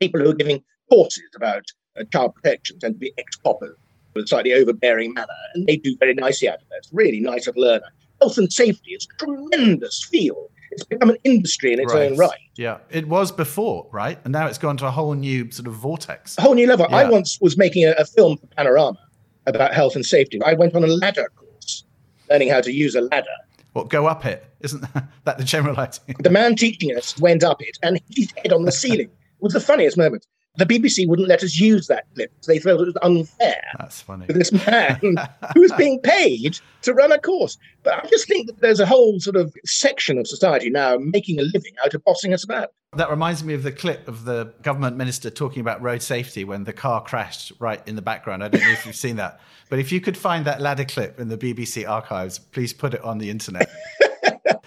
people 0.00 0.20
who 0.20 0.30
are 0.30 0.34
giving 0.34 0.62
courses 0.90 1.22
about 1.34 1.64
uh, 1.98 2.04
child 2.12 2.34
protection 2.34 2.78
tend 2.78 2.94
to 2.94 2.98
be 2.98 3.12
ex-coppers 3.18 3.76
with 4.14 4.24
a 4.24 4.28
slightly 4.28 4.52
overbearing 4.52 5.12
manner, 5.14 5.26
and 5.54 5.66
they 5.66 5.76
do 5.76 5.96
very 5.98 6.14
nicely 6.14 6.48
out 6.48 6.62
of 6.62 6.68
that. 6.70 6.76
It's 6.78 6.90
really 6.92 7.20
nice 7.20 7.46
of 7.46 7.56
learner. 7.56 7.86
Health 8.20 8.38
and 8.38 8.50
safety 8.52 8.92
is 8.92 9.06
a 9.20 9.24
tremendous 9.24 10.04
field. 10.10 10.50
It's 10.72 10.84
become 10.84 11.10
an 11.10 11.16
industry 11.24 11.72
in 11.72 11.80
its 11.80 11.92
own 11.92 12.16
right. 12.16 12.38
Yeah. 12.56 12.78
It 12.90 13.08
was 13.08 13.30
before, 13.30 13.88
right? 13.92 14.18
And 14.24 14.32
now 14.32 14.46
it's 14.46 14.58
gone 14.58 14.76
to 14.78 14.86
a 14.86 14.90
whole 14.90 15.14
new 15.14 15.50
sort 15.50 15.66
of 15.68 15.74
vortex. 15.74 16.36
a 16.38 16.42
whole 16.42 16.54
new 16.54 16.66
level. 16.66 16.86
I 16.90 17.08
once 17.08 17.38
was 17.40 17.56
making 17.56 17.84
a, 17.84 17.92
a 17.92 18.04
film 18.04 18.36
for 18.38 18.46
Panorama 18.48 18.98
about 19.46 19.74
health 19.74 19.96
and 19.96 20.04
safety. 20.04 20.40
I 20.42 20.54
went 20.54 20.74
on 20.74 20.84
a 20.84 20.88
ladder 20.88 21.30
course, 21.36 21.84
learning 22.30 22.50
how 22.50 22.60
to 22.60 22.72
use 22.72 22.94
a 22.94 23.00
ladder. 23.00 23.26
What 23.72 23.88
go 23.88 24.06
up 24.06 24.24
it? 24.24 24.44
Isn't 24.60 24.84
that 25.24 25.38
the 25.38 25.44
general 25.44 25.76
idea? 25.78 26.00
The 26.20 26.30
man 26.30 26.56
teaching 26.56 26.96
us 26.96 27.18
went 27.18 27.44
up 27.44 27.62
it 27.62 27.78
and 27.82 27.96
hit 27.96 28.16
his 28.16 28.32
head 28.36 28.52
on 28.52 28.64
the 28.64 28.72
ceiling. 28.72 29.08
It 29.08 29.42
was 29.42 29.52
the 29.52 29.60
funniest 29.60 29.96
moment. 29.96 30.26
The 30.56 30.64
BBC 30.66 31.06
wouldn't 31.06 31.28
let 31.28 31.42
us 31.42 31.58
use 31.58 31.86
that 31.88 32.04
clip. 32.14 32.32
They 32.46 32.58
felt 32.58 32.80
it 32.80 32.86
was 32.86 32.96
unfair 33.02 33.62
That's 33.78 34.00
funny. 34.00 34.26
to 34.26 34.32
this 34.32 34.52
man 34.52 34.98
who 35.54 35.60
was 35.60 35.72
being 35.72 36.00
paid 36.00 36.58
to 36.82 36.94
run 36.94 37.12
a 37.12 37.18
course. 37.18 37.58
But 37.82 38.04
I 38.04 38.08
just 38.08 38.26
think 38.26 38.46
that 38.46 38.60
there's 38.60 38.80
a 38.80 38.86
whole 38.86 39.20
sort 39.20 39.36
of 39.36 39.54
section 39.64 40.18
of 40.18 40.26
society 40.26 40.70
now 40.70 40.96
making 40.98 41.38
a 41.38 41.42
living 41.42 41.74
out 41.84 41.94
of 41.94 42.02
bossing 42.04 42.32
us 42.32 42.42
about. 42.42 42.72
That 42.94 43.10
reminds 43.10 43.44
me 43.44 43.52
of 43.52 43.62
the 43.62 43.72
clip 43.72 44.08
of 44.08 44.24
the 44.24 44.54
government 44.62 44.96
minister 44.96 45.28
talking 45.28 45.60
about 45.60 45.82
road 45.82 46.00
safety 46.02 46.44
when 46.44 46.64
the 46.64 46.72
car 46.72 47.02
crashed 47.02 47.52
right 47.58 47.86
in 47.86 47.94
the 47.96 48.02
background. 48.02 48.42
I 48.42 48.48
don't 48.48 48.62
know 48.62 48.70
if 48.72 48.86
you've 48.86 48.96
seen 48.96 49.16
that. 49.16 49.40
But 49.68 49.80
if 49.80 49.92
you 49.92 50.00
could 50.00 50.16
find 50.16 50.44
that 50.46 50.60
ladder 50.62 50.84
clip 50.84 51.20
in 51.20 51.28
the 51.28 51.36
BBC 51.36 51.88
archives, 51.88 52.38
please 52.38 52.72
put 52.72 52.94
it 52.94 53.02
on 53.02 53.18
the 53.18 53.28
internet 53.28 53.68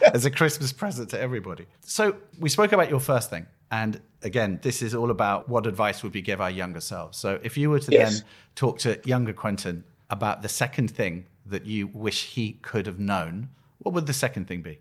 as 0.13 0.25
a 0.25 0.31
Christmas 0.31 0.71
present 0.73 1.09
to 1.09 1.19
everybody. 1.19 1.65
So 1.81 2.15
we 2.39 2.49
spoke 2.49 2.71
about 2.71 2.89
your 2.89 2.99
first 2.99 3.29
thing. 3.29 3.45
And 3.71 4.01
again, 4.23 4.59
this 4.61 4.81
is 4.81 4.95
all 4.95 5.11
about 5.11 5.47
what 5.47 5.67
advice 5.67 6.01
would 6.03 6.13
we 6.13 6.21
give 6.21 6.41
our 6.41 6.49
younger 6.49 6.81
selves. 6.81 7.17
So 7.17 7.39
if 7.43 7.57
you 7.57 7.69
were 7.69 7.79
to 7.79 7.91
Yes. 7.91 8.19
then 8.19 8.27
talk 8.55 8.79
to 8.79 8.99
younger 9.05 9.33
Quentin 9.33 9.83
about 10.09 10.41
the 10.41 10.49
second 10.49 10.89
thing 10.89 11.25
that 11.45 11.65
you 11.65 11.87
wish 11.87 12.25
he 12.25 12.53
could 12.61 12.85
have 12.87 12.99
known, 12.99 13.49
what 13.79 13.93
would 13.93 14.07
the 14.07 14.13
second 14.13 14.47
thing 14.47 14.61
be? 14.61 14.79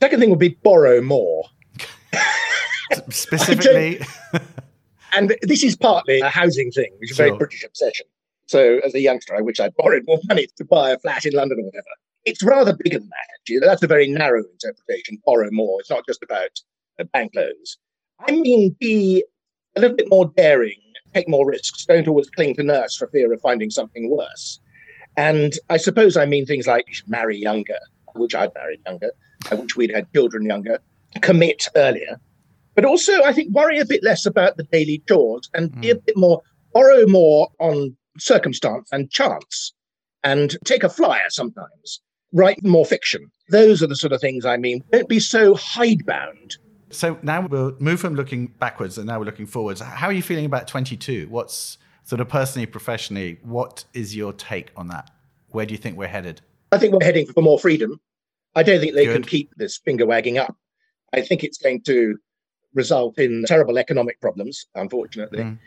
Second 0.00 0.20
thing 0.20 0.30
would 0.30 0.38
be 0.38 0.56
borrow 0.62 1.00
more. 1.00 1.44
Specifically, 3.10 4.00
And 5.12 5.34
this 5.42 5.62
is 5.62 5.76
partly 5.76 6.20
a 6.20 6.28
housing 6.28 6.70
thing, 6.70 6.90
which 6.98 7.10
is 7.10 7.18
a 7.18 7.24
very 7.24 7.36
British 7.36 7.64
obsession. 7.64 8.06
So, 8.46 8.80
as 8.84 8.94
a 8.94 9.00
youngster, 9.00 9.34
I 9.36 9.40
wish 9.40 9.60
I'd 9.60 9.74
borrowed 9.76 10.04
more 10.06 10.20
money 10.28 10.46
to 10.56 10.64
buy 10.64 10.90
a 10.90 10.98
flat 10.98 11.24
in 11.24 11.32
London 11.32 11.58
or 11.60 11.64
whatever. 11.64 11.84
It's 12.24 12.42
rather 12.42 12.74
bigger 12.74 12.98
than 12.98 13.08
that, 13.08 13.40
actually. 13.40 13.60
That's 13.60 13.82
a 13.82 13.86
very 13.86 14.08
narrow 14.08 14.42
interpretation. 14.44 15.18
Borrow 15.24 15.48
more. 15.50 15.80
It's 15.80 15.90
not 15.90 16.06
just 16.06 16.22
about 16.22 16.50
uh, 16.98 17.04
bank 17.12 17.32
loans. 17.34 17.78
I 18.26 18.32
mean, 18.32 18.76
be 18.78 19.24
a 19.76 19.80
little 19.80 19.96
bit 19.96 20.10
more 20.10 20.30
daring, 20.36 20.80
take 21.14 21.28
more 21.28 21.48
risks. 21.48 21.86
Don't 21.86 22.08
always 22.08 22.28
cling 22.30 22.54
to 22.56 22.62
nurse 22.62 22.96
for 22.96 23.08
fear 23.08 23.32
of 23.32 23.40
finding 23.40 23.70
something 23.70 24.10
worse. 24.10 24.60
And 25.16 25.54
I 25.68 25.76
suppose 25.76 26.16
I 26.16 26.26
mean 26.26 26.46
things 26.46 26.66
like 26.66 26.86
you 26.88 26.94
should 26.94 27.08
marry 27.08 27.38
younger, 27.38 27.78
which 28.14 28.34
I'd 28.34 28.54
married 28.54 28.80
younger. 28.86 29.10
I 29.50 29.54
wish 29.54 29.76
we'd 29.76 29.94
had 29.94 30.12
children 30.12 30.44
younger. 30.44 30.80
Commit 31.22 31.68
earlier. 31.74 32.20
But 32.74 32.84
also, 32.84 33.22
I 33.24 33.32
think 33.32 33.52
worry 33.52 33.78
a 33.78 33.84
bit 33.84 34.02
less 34.04 34.26
about 34.26 34.56
the 34.56 34.62
daily 34.64 35.02
chores 35.08 35.50
and 35.54 35.78
be 35.80 35.90
a 35.90 35.96
bit 35.96 36.16
more, 36.16 36.40
borrow 36.72 37.04
more 37.06 37.48
on 37.58 37.96
circumstance 38.18 38.88
and 38.92 39.10
chance 39.10 39.72
and 40.22 40.56
take 40.64 40.84
a 40.84 40.88
flyer 40.88 41.28
sometimes. 41.28 42.00
Write 42.32 42.64
more 42.64 42.86
fiction. 42.86 43.30
Those 43.48 43.82
are 43.82 43.86
the 43.86 43.96
sort 43.96 44.12
of 44.12 44.20
things 44.20 44.44
I 44.44 44.56
mean. 44.56 44.84
Don't 44.92 45.08
be 45.08 45.20
so 45.20 45.54
hidebound. 45.54 46.56
So 46.90 47.18
now 47.22 47.46
we'll 47.46 47.76
move 47.78 48.00
from 48.00 48.14
looking 48.14 48.48
backwards 48.58 48.98
and 48.98 49.06
now 49.06 49.18
we're 49.18 49.24
looking 49.24 49.46
forwards. 49.46 49.80
How 49.80 50.08
are 50.08 50.12
you 50.12 50.22
feeling 50.22 50.44
about 50.44 50.68
22? 50.68 51.26
What's 51.28 51.78
sort 52.04 52.20
of 52.20 52.28
personally, 52.28 52.66
professionally, 52.66 53.38
what 53.42 53.84
is 53.94 54.16
your 54.16 54.32
take 54.32 54.70
on 54.76 54.88
that? 54.88 55.10
Where 55.48 55.66
do 55.66 55.72
you 55.72 55.78
think 55.78 55.96
we're 55.96 56.08
headed? 56.08 56.40
I 56.72 56.78
think 56.78 56.92
we're 56.92 57.04
heading 57.04 57.26
for 57.26 57.42
more 57.42 57.58
freedom. 57.58 58.00
I 58.54 58.62
don't 58.62 58.80
think 58.80 58.94
they 58.94 59.06
can 59.06 59.22
keep 59.22 59.52
this 59.56 59.78
finger 59.78 60.06
wagging 60.06 60.38
up. 60.38 60.56
I 61.12 61.20
think 61.22 61.44
it's 61.44 61.58
going 61.58 61.82
to 61.82 62.16
result 62.74 63.18
in 63.18 63.44
terrible 63.46 63.78
economic 63.78 64.20
problems, 64.20 64.66
unfortunately. 64.74 65.40
Mm. 65.40 65.58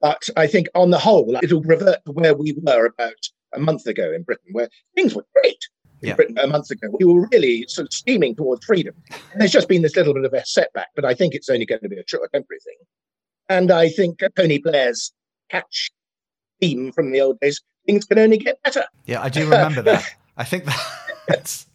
But 0.00 0.28
I 0.36 0.46
think 0.46 0.68
on 0.74 0.90
the 0.90 0.98
whole, 0.98 1.36
it'll 1.42 1.62
revert 1.62 2.04
to 2.06 2.12
where 2.12 2.34
we 2.34 2.54
were 2.62 2.86
about 2.86 3.28
a 3.52 3.60
month 3.60 3.86
ago 3.86 4.12
in 4.12 4.22
Britain, 4.22 4.50
where 4.52 4.68
things 4.94 5.14
were 5.14 5.26
great. 5.34 5.68
Yeah. 6.02 6.14
Britain 6.14 6.38
a 6.38 6.46
month 6.46 6.70
ago, 6.70 6.88
we 6.98 7.04
were 7.04 7.28
really 7.30 7.66
sort 7.68 7.86
of 7.86 7.92
steaming 7.92 8.34
towards 8.34 8.64
freedom. 8.64 8.94
And 9.32 9.40
there's 9.40 9.52
just 9.52 9.68
been 9.68 9.82
this 9.82 9.96
little 9.96 10.14
bit 10.14 10.24
of 10.24 10.32
a 10.32 10.44
setback, 10.46 10.88
but 10.94 11.04
I 11.04 11.14
think 11.14 11.34
it's 11.34 11.48
only 11.48 11.66
going 11.66 11.82
to 11.82 11.88
be 11.88 11.98
a 11.98 12.04
short 12.06 12.30
temporary 12.32 12.60
thing. 12.60 12.76
And 13.48 13.70
I 13.70 13.88
think 13.88 14.22
Tony 14.36 14.58
Blair's 14.58 15.12
catch 15.50 15.90
theme 16.60 16.92
from 16.92 17.10
the 17.10 17.20
old 17.20 17.40
days, 17.40 17.60
things 17.86 18.04
can 18.04 18.18
only 18.18 18.38
get 18.38 18.62
better. 18.62 18.84
Yeah, 19.06 19.22
I 19.22 19.28
do 19.28 19.44
remember 19.44 19.82
that. 19.82 20.04
I 20.36 20.44
think 20.44 20.64
that's. 21.28 21.66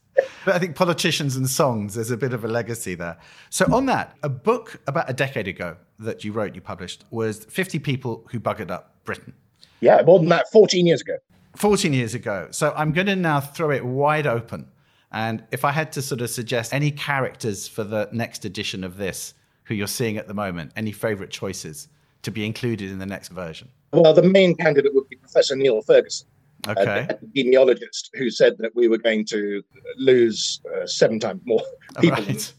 But 0.46 0.56
I 0.56 0.60
think 0.60 0.76
politicians 0.76 1.36
and 1.36 1.50
songs, 1.50 1.96
there's 1.96 2.12
a 2.12 2.16
bit 2.16 2.32
of 2.32 2.46
a 2.46 2.48
legacy 2.48 2.96
there. 2.96 3.18
So, 3.50 3.66
on 3.74 3.86
that, 3.88 4.16
a 4.24 4.30
book 4.30 4.80
about 4.88 5.10
a 5.10 5.14
decade 5.14 5.48
ago 5.48 5.76
that 6.00 6.24
you 6.24 6.32
wrote, 6.32 6.56
you 6.56 6.62
published, 6.62 7.04
was 7.12 7.44
50 7.46 7.80
People 7.80 8.26
Who 8.32 8.40
Buggered 8.40 8.72
Up 8.72 8.96
Britain. 9.04 9.34
Yeah, 9.82 10.02
more 10.04 10.20
than 10.20 10.30
that, 10.30 10.46
14 10.54 10.86
years 10.86 11.02
ago. 11.02 11.18
14 11.56 11.94
years 11.94 12.14
ago. 12.14 12.48
So 12.52 12.74
I'm 12.76 12.92
going 12.92 13.08
to 13.08 13.16
now 13.16 13.40
throw 13.40 13.72
it 13.72 13.86
wide 13.86 14.28
open. 14.28 14.68
And 15.12 15.44
if 15.52 15.64
I 15.64 15.72
had 15.72 15.92
to 15.94 16.02
sort 16.02 16.22
of 16.22 16.30
suggest 16.30 16.74
any 16.74 16.92
characters 16.92 17.68
for 17.68 17.84
the 17.84 18.10
next 18.12 18.44
edition 18.46 18.84
of 18.84 18.98
this 18.98 19.34
who 19.64 19.74
you're 19.74 19.88
seeing 19.88 20.18
at 20.18 20.28
the 20.28 20.34
moment, 20.34 20.72
any 20.76 20.92
favorite 20.92 21.32
choices 21.32 21.88
to 22.24 22.32
be 22.32 22.46
included 22.46 22.92
in 22.92 23.00
the 23.00 23.06
next 23.06 23.30
version? 23.30 23.70
Well, 23.94 24.14
the 24.14 24.24
main 24.24 24.56
candidate 24.56 24.94
would 24.94 25.08
be 25.08 25.16
Professor 25.16 25.56
Neil 25.56 25.82
Ferguson, 25.82 26.28
Okay. 26.68 27.08
an 27.10 27.18
epidemiologist 27.18 28.10
who 28.16 28.30
said 28.30 28.58
that 28.60 28.76
we 28.76 28.88
were 28.88 28.98
going 28.98 29.26
to 29.26 29.64
lose 29.98 30.62
uh, 30.76 30.86
seven 30.86 31.20
times 31.20 31.42
more 31.46 31.62
people 32.02 32.24
right. 32.24 32.54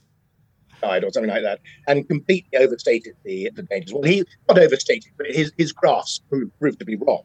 died 0.81 1.05
or 1.05 1.11
something 1.11 1.31
like 1.31 1.43
that, 1.43 1.61
and 1.89 2.09
completely 2.09 2.59
overstated 2.59 3.15
the, 3.25 3.51
the 3.55 3.63
dangers. 3.65 3.93
Well, 3.93 4.05
he 4.05 4.25
not 4.49 4.59
overstated, 4.59 5.13
but 5.17 5.27
his, 5.27 5.53
his 5.59 5.73
graphs 5.73 6.21
proved, 6.31 6.59
proved 6.59 6.79
to 6.79 6.85
be 6.85 6.97
wrong, 6.97 7.25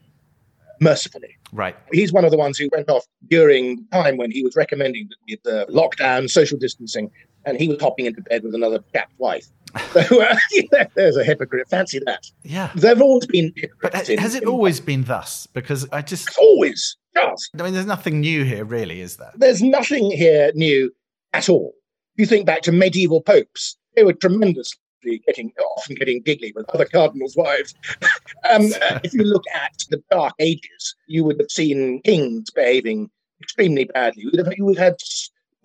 mercifully. 0.82 1.36
Right. 1.54 1.76
He's 1.94 2.12
one 2.12 2.26
of 2.26 2.32
the 2.32 2.38
ones 2.38 2.58
who 2.58 2.68
went 2.72 2.90
off 2.90 3.06
during 3.30 3.78
the 3.78 3.86
time 4.04 4.18
when 4.18 4.32
he 4.32 4.44
was 4.44 4.56
recommending 4.56 5.08
that 5.10 5.16
we 5.28 5.40
had 5.46 5.62
uh, 5.62 5.66
lockdown, 5.68 6.30
social 6.30 6.58
distancing, 6.58 7.10
and 7.46 7.58
he 7.58 7.68
was 7.68 7.80
hopping 7.82 8.06
into 8.08 8.22
bed 8.22 8.44
with 8.44 8.54
another 8.56 8.80
chap's 8.94 9.14
wife. 9.18 9.46
So 9.94 10.22
uh, 10.22 10.36
there's 10.96 11.16
a 11.18 11.24
hypocrite. 11.24 11.70
Fancy 11.70 12.00
that. 12.06 12.26
Yeah. 12.44 12.72
There 12.76 12.90
have 12.90 13.02
always 13.02 13.26
been 13.28 13.52
But 13.56 13.62
hypocrites. 13.62 14.08
ha- 14.08 14.14
in- 14.14 14.20
has 14.20 14.36
it 14.36 14.44
in- 14.44 14.50
always 14.50 14.80
been 14.80 15.04
thus? 15.04 15.48
Because 15.48 15.88
I 15.92 16.02
just, 16.02 16.30
Always. 16.38 16.98
Just. 17.16 17.50
I 17.60 17.64
mean, 17.64 17.74
there's 17.74 17.86
nothing 17.86 18.20
new 18.22 18.44
here, 18.44 18.64
really, 18.66 19.02
is 19.02 19.18
there? 19.18 19.32
there's 19.36 19.62
nothing 19.62 20.12
here 20.12 20.52
new 20.56 20.92
at 21.34 21.50
all. 21.50 21.74
If 22.16 22.22
you 22.22 22.26
think 22.26 22.46
back 22.46 22.62
to 22.64 22.72
medieval 22.72 23.22
popes, 23.22 23.78
they 23.96 24.04
were 24.04 24.14
tremendously 24.14 24.80
getting 25.26 25.52
often 25.78 25.96
getting 25.96 26.22
giggly 26.22 26.54
with 26.56 26.70
other 26.70 26.86
cardinals' 26.86 27.36
wives. 27.36 27.74
um, 28.50 28.68
uh, 28.82 29.00
if 29.04 29.14
you 29.14 29.24
look 29.24 29.44
at 29.54 29.74
the 29.90 30.02
Dark 30.10 30.34
Ages, 30.40 30.96
you 31.08 31.24
would 31.24 31.40
have 31.40 31.52
seen 31.52 32.02
kings 32.04 32.50
behaving 32.52 33.10
extremely 33.42 33.86
badly. 33.86 34.24
You 34.24 34.32
would 34.34 34.46
have, 34.46 34.58
you 34.58 34.66
would 34.66 34.78
have 34.78 34.94
had 34.94 34.98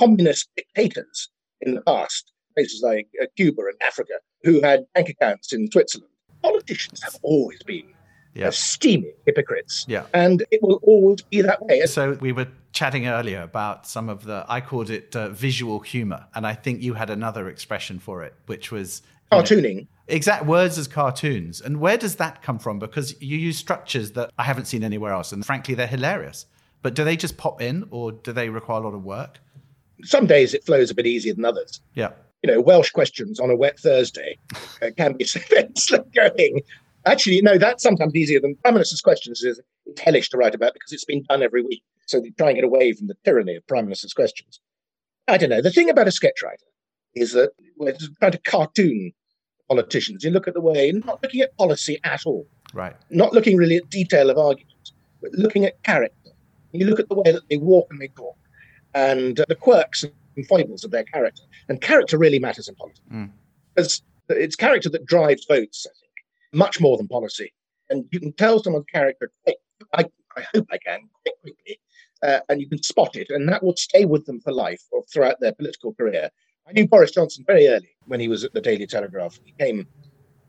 communist 0.01 0.49
dictators 0.57 1.31
in 1.61 1.75
the 1.75 1.83
past 1.83 2.33
places 2.55 2.83
like 2.83 3.09
uh, 3.23 3.27
Cuba 3.37 3.63
and 3.63 3.83
Africa 3.87 4.15
who 4.43 4.61
had 4.63 4.85
bank 4.95 5.09
accounts 5.09 5.53
in 5.53 5.71
Switzerland. 5.71 6.11
Politicians 6.43 7.03
have 7.03 7.17
always 7.23 7.63
been 7.65 7.85
Yeah. 8.35 8.51
steaming 8.51 9.15
hypocrites. 9.25 9.85
Yeah. 9.89 10.05
And 10.15 10.45
it 10.51 10.63
will 10.63 10.81
always 10.83 11.23
be 11.23 11.41
that 11.43 11.63
way. 11.63 11.87
So 11.87 12.13
we 12.21 12.33
were 12.33 12.49
chatting 12.73 13.07
earlier 13.07 13.41
about 13.41 13.87
some 13.87 14.09
of 14.09 14.25
the, 14.25 14.45
I 14.49 14.61
called 14.61 14.91
it 14.91 15.17
uh, 15.17 15.31
visual 15.31 15.81
humor. 15.81 16.27
And 16.35 16.47
I 16.47 16.55
think 16.55 16.83
you 16.83 16.95
had 16.95 17.11
another 17.11 17.49
expression 17.49 17.99
for 17.99 18.23
it, 18.23 18.35
which 18.47 18.71
was 18.71 19.03
Cartooning. 19.33 19.87
exact 20.09 20.47
words 20.47 20.79
as 20.79 20.87
cartoons. 20.87 21.61
And 21.61 21.81
where 21.81 21.97
does 21.97 22.17
that 22.17 22.43
come 22.43 22.59
from? 22.59 22.79
Because 22.79 23.21
you 23.21 23.37
use 23.37 23.59
structures 23.59 24.13
that 24.13 24.31
I 24.39 24.45
haven't 24.45 24.67
seen 24.67 24.85
anywhere 24.85 25.13
else. 25.13 25.33
And 25.33 25.45
frankly, 25.45 25.75
they're 25.75 25.87
hilarious. 25.87 26.47
But 26.83 26.95
do 26.95 27.05
they 27.05 27.17
just 27.17 27.37
pop 27.37 27.61
in 27.61 27.87
or 27.91 28.13
do 28.13 28.33
they 28.33 28.49
require 28.49 28.81
a 28.81 28.85
lot 28.85 28.95
of 28.95 29.03
work? 29.05 29.41
Some 30.05 30.27
days 30.27 30.55
it 30.55 30.65
flows 30.65 30.91
a 30.91 30.95
bit 30.95 31.07
easier 31.07 31.35
than 31.35 31.45
others. 31.45 31.81
Yeah. 31.95 32.11
You 32.43 32.53
know, 32.53 32.61
Welsh 32.61 32.91
questions 32.91 33.41
on 33.41 33.51
a 33.51 33.57
wet 33.57 33.79
Thursday 33.81 34.39
uh, 34.83 34.91
can 34.97 35.15
be 35.17 35.25
slow 35.77 36.05
going. 36.15 36.61
Actually, 37.07 37.41
no, 37.41 37.57
that's 37.59 37.83
sometimes 37.83 38.15
easier 38.15 38.41
than 38.41 38.57
Prime 38.57 38.75
Minister's 38.75 39.01
questions 39.01 39.43
is 39.43 39.61
it's 39.87 40.01
hellish 40.01 40.29
to 40.31 40.37
write 40.37 40.55
about 40.55 40.75
because 40.75 40.93
it's 40.93 41.05
been 41.05 41.25
done 41.29 41.43
every 41.43 41.63
week. 41.63 41.83
So 42.07 42.21
they 42.21 42.31
try 42.31 42.49
and 42.49 42.57
get 42.57 42.65
away 42.65 42.93
from 42.93 43.07
the 43.09 43.17
tyranny 43.25 43.57
of 43.57 43.67
Prime 43.67 43.85
Minister's 43.85 44.13
questions. 44.13 44.61
I 45.27 45.39
don't 45.39 45.51
know. 45.51 45.63
The 45.63 45.73
thing 45.73 45.91
about 45.91 46.07
a 46.07 46.13
sketch 46.13 46.43
writer 46.45 46.66
is 47.17 47.33
that 47.33 47.51
we're 47.77 47.97
trying 48.21 48.33
to 48.33 48.39
cartoon 48.39 49.13
politicians. 49.69 50.23
You 50.23 50.31
look 50.31 50.47
at 50.47 50.55
the 50.55 50.61
way, 50.61 50.93
not 50.93 51.23
looking 51.23 51.41
at 51.41 51.57
policy 51.57 51.99
at 52.05 52.25
all, 52.25 52.47
Right. 52.73 52.95
not 53.11 53.33
looking 53.33 53.57
really 53.57 53.77
at 53.77 53.91
detail 53.91 54.31
of 54.31 54.39
arguments, 54.39 54.93
but 55.21 55.33
looking 55.33 55.65
at 55.65 55.83
character. 55.83 56.31
You 56.73 56.87
look 56.87 57.01
at 57.01 57.09
the 57.09 57.15
way 57.15 57.33
that 57.33 57.49
they 57.49 57.57
walk 57.57 57.89
and 57.91 58.01
they 58.01 58.09
talk, 58.09 58.37
and 58.95 59.41
uh, 59.41 59.47
the 59.49 59.55
quirks 59.55 60.05
and 60.05 60.47
foibles 60.47 60.85
of 60.85 60.91
their 60.91 61.05
character. 61.05 61.43
And 61.69 61.81
character 61.81 62.19
really 62.19 62.39
matters 62.39 62.69
in 62.69 62.75
politics. 62.75 63.01
Mm. 63.11 63.31
Because 63.75 64.03
it's 64.29 64.57
character 64.57 64.91
that 64.91 65.07
drives 65.07 65.47
votes, 65.47 65.87
I 65.87 65.93
think, 66.01 66.13
much 66.53 66.81
more 66.81 66.97
than 66.99 67.09
policy. 67.09 67.53
And 67.89 68.05
you 68.11 68.21
can 68.21 68.33
tell 68.33 68.63
someone's 68.63 68.87
character, 68.93 69.31
quite, 69.45 69.57
I, 69.95 70.05
I 70.37 70.45
hope 70.55 70.67
I 70.71 70.79
can, 70.79 71.01
quite 71.25 71.41
quickly, 71.41 71.81
uh, 72.23 72.41
and 72.49 72.61
you 72.61 72.69
can 72.69 72.83
spot 72.83 73.17
it, 73.17 73.31
and 73.31 73.49
that 73.49 73.63
will 73.63 73.77
stay 73.77 74.05
with 74.05 74.27
them 74.27 74.41
for 74.41 74.53
life 74.53 74.83
or 74.93 75.03
throughout 75.13 75.41
their 75.41 75.53
political 75.53 75.95
career. 75.95 76.31
I 76.69 76.73
knew 76.73 76.87
Boris 76.89 77.13
Johnson 77.13 77.45
very 77.47 77.69
early 77.69 77.89
when 78.07 78.21
he 78.21 78.29
was 78.29 78.45
at 78.45 78.53
the 78.53 78.61
Daily 78.61 78.87
Telegraph. 78.87 79.39
He 79.45 79.53
came 79.59 79.87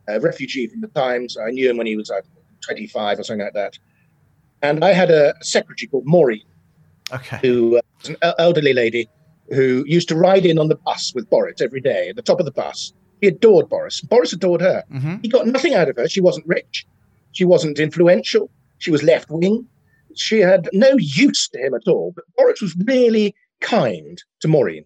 a 0.07 0.19
refugee 0.19 0.67
from 0.67 0.81
the 0.81 0.87
Times. 0.87 1.37
I 1.37 1.51
knew 1.51 1.69
him 1.69 1.77
when 1.77 1.87
he 1.87 1.95
was, 1.95 2.09
I 2.09 2.21
25 2.61 3.19
or 3.19 3.23
something 3.23 3.43
like 3.45 3.53
that. 3.53 3.77
And 4.61 4.83
I 4.83 4.93
had 4.93 5.11
a 5.11 5.35
secretary 5.41 5.87
called 5.87 6.05
Maureen, 6.05 6.43
Okay. 7.13 7.37
who 7.41 7.77
uh, 7.77 7.81
was 8.01 8.09
an 8.09 8.17
elderly 8.39 8.73
lady 8.73 9.07
who 9.51 9.83
used 9.87 10.09
to 10.09 10.15
ride 10.15 10.45
in 10.45 10.57
on 10.57 10.67
the 10.69 10.75
bus 10.75 11.13
with 11.13 11.29
Boris 11.29 11.61
every 11.61 11.79
day 11.81 12.09
at 12.09 12.15
the 12.15 12.21
top 12.21 12.39
of 12.39 12.45
the 12.45 12.51
bus. 12.51 12.91
He 13.21 13.27
adored 13.27 13.69
Boris. 13.69 14.01
Boris 14.01 14.33
adored 14.33 14.61
her. 14.61 14.83
hmm 14.91 15.15
He 15.21 15.27
got 15.29 15.47
nothing 15.47 15.73
out 15.75 15.87
of 15.89 15.95
her. 15.97 16.07
She 16.07 16.21
wasn't 16.21 16.47
rich. 16.47 16.85
She 17.31 17.45
wasn't 17.45 17.79
influential. 17.79 18.49
She 18.79 18.91
was 18.91 19.03
left 19.03 19.29
wing. 19.29 19.67
She 20.15 20.39
had 20.39 20.67
no 20.73 20.89
use 20.97 21.47
to 21.49 21.59
him 21.59 21.73
at 21.75 21.87
all. 21.87 22.11
But 22.15 22.25
Boris 22.35 22.61
was 22.61 22.75
really 22.85 23.35
kind 23.61 24.21
to 24.41 24.47
Maureen. 24.47 24.83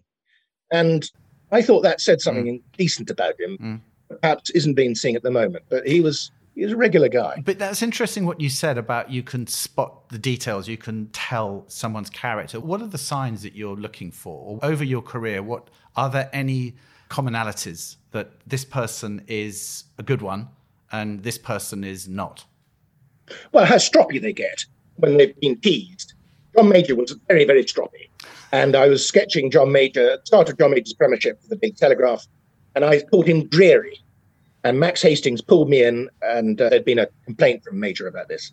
And 0.72 1.08
I 1.50 1.62
thought 1.62 1.82
that 1.82 2.00
said 2.00 2.20
something 2.20 2.60
decent 2.76 3.10
about 3.10 3.38
him. 3.38 3.58
Mm. 3.58 4.20
Perhaps 4.20 4.50
isn't 4.50 4.74
being 4.74 4.94
seen 4.94 5.16
at 5.16 5.22
the 5.22 5.30
moment. 5.30 5.64
But 5.68 5.86
he 5.86 6.00
was 6.00 6.32
he 6.54 6.64
was 6.64 6.72
a 6.72 6.76
regular 6.76 7.08
guy. 7.08 7.42
But 7.44 7.58
that's 7.58 7.82
interesting 7.82 8.26
what 8.26 8.40
you 8.40 8.50
said 8.50 8.76
about 8.76 9.10
you 9.10 9.22
can 9.22 9.46
spot 9.46 10.08
the 10.10 10.18
details, 10.18 10.68
you 10.68 10.76
can 10.76 11.08
tell 11.12 11.64
someone's 11.68 12.10
character. 12.10 12.60
What 12.60 12.82
are 12.82 12.88
the 12.88 12.98
signs 12.98 13.42
that 13.42 13.54
you're 13.54 13.76
looking 13.76 14.10
for 14.10 14.58
over 14.62 14.84
your 14.84 15.02
career? 15.02 15.42
What 15.42 15.70
are 15.96 16.10
there 16.10 16.28
any 16.32 16.74
commonalities 17.08 17.96
that 18.10 18.32
this 18.46 18.64
person 18.64 19.22
is 19.28 19.84
a 19.98 20.02
good 20.02 20.20
one 20.20 20.48
and 20.90 21.22
this 21.22 21.38
person 21.38 21.84
is 21.84 22.08
not? 22.08 22.44
well, 23.52 23.64
how 23.64 23.76
stroppy 23.76 24.20
they 24.20 24.32
get 24.32 24.64
when 24.96 25.16
they've 25.16 25.38
been 25.40 25.58
teased. 25.60 26.14
John 26.56 26.68
Major 26.68 26.94
was 26.94 27.16
very, 27.28 27.44
very 27.44 27.64
stroppy. 27.64 28.08
And 28.52 28.76
I 28.76 28.86
was 28.86 29.04
sketching 29.04 29.50
John 29.50 29.72
Major, 29.72 30.18
start 30.24 30.50
of 30.50 30.58
John 30.58 30.70
Major's 30.70 30.92
premiership 30.92 31.40
for 31.40 31.48
the 31.48 31.56
Big 31.56 31.76
Telegraph, 31.76 32.26
and 32.74 32.84
I 32.84 33.00
called 33.00 33.26
him 33.26 33.48
dreary. 33.48 33.98
And 34.64 34.78
Max 34.78 35.02
Hastings 35.02 35.40
pulled 35.40 35.68
me 35.68 35.82
in, 35.82 36.08
and 36.20 36.60
uh, 36.60 36.68
there'd 36.68 36.84
been 36.84 36.98
a 36.98 37.08
complaint 37.24 37.64
from 37.64 37.80
Major 37.80 38.06
about 38.06 38.28
this. 38.28 38.52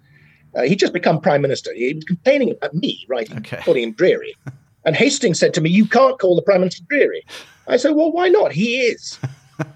Uh, 0.56 0.64
he'd 0.64 0.80
just 0.80 0.94
become 0.94 1.22
prime 1.22 1.42
minister. 1.42 1.74
He 1.74 1.94
was 1.94 2.04
complaining 2.06 2.52
about 2.52 2.74
me, 2.74 3.06
right? 3.08 3.32
Okay. 3.38 3.58
Calling 3.58 3.84
him 3.84 3.92
dreary. 3.92 4.36
and 4.86 4.96
Hastings 4.96 5.40
said 5.40 5.54
to 5.54 5.62
me, 5.62 5.70
You 5.70 5.86
can't 5.86 6.18
call 6.18 6.36
the 6.36 6.42
prime 6.42 6.62
minister 6.62 6.84
dreary. 6.90 7.24
I 7.68 7.78
said, 7.78 7.92
Well, 7.92 8.12
why 8.12 8.30
not? 8.30 8.52
He 8.52 8.80
is. 8.80 9.20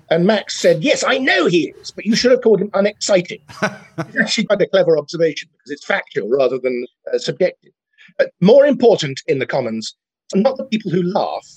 And 0.10 0.26
Max 0.26 0.58
said, 0.58 0.82
Yes, 0.82 1.04
I 1.04 1.18
know 1.18 1.46
he 1.46 1.74
is, 1.78 1.92
but 1.92 2.06
you 2.06 2.16
should 2.16 2.32
have 2.32 2.42
called 2.42 2.62
him 2.62 2.70
unexciting. 2.74 3.42
it's 3.98 4.18
actually 4.18 4.46
quite 4.46 4.62
a 4.62 4.68
clever 4.68 4.98
observation 4.98 5.50
because 5.52 5.72
it's 5.72 5.86
factual 5.86 6.30
rather 6.30 6.58
than 6.58 6.86
uh, 7.14 7.18
subjective. 7.18 7.74
But 8.18 8.32
more 8.40 8.66
important 8.66 9.22
in 9.28 9.40
the 9.40 9.46
Commons, 9.46 9.96
not 10.42 10.58
the 10.58 10.66
people 10.66 10.92
who 10.92 11.04
laugh, 11.04 11.48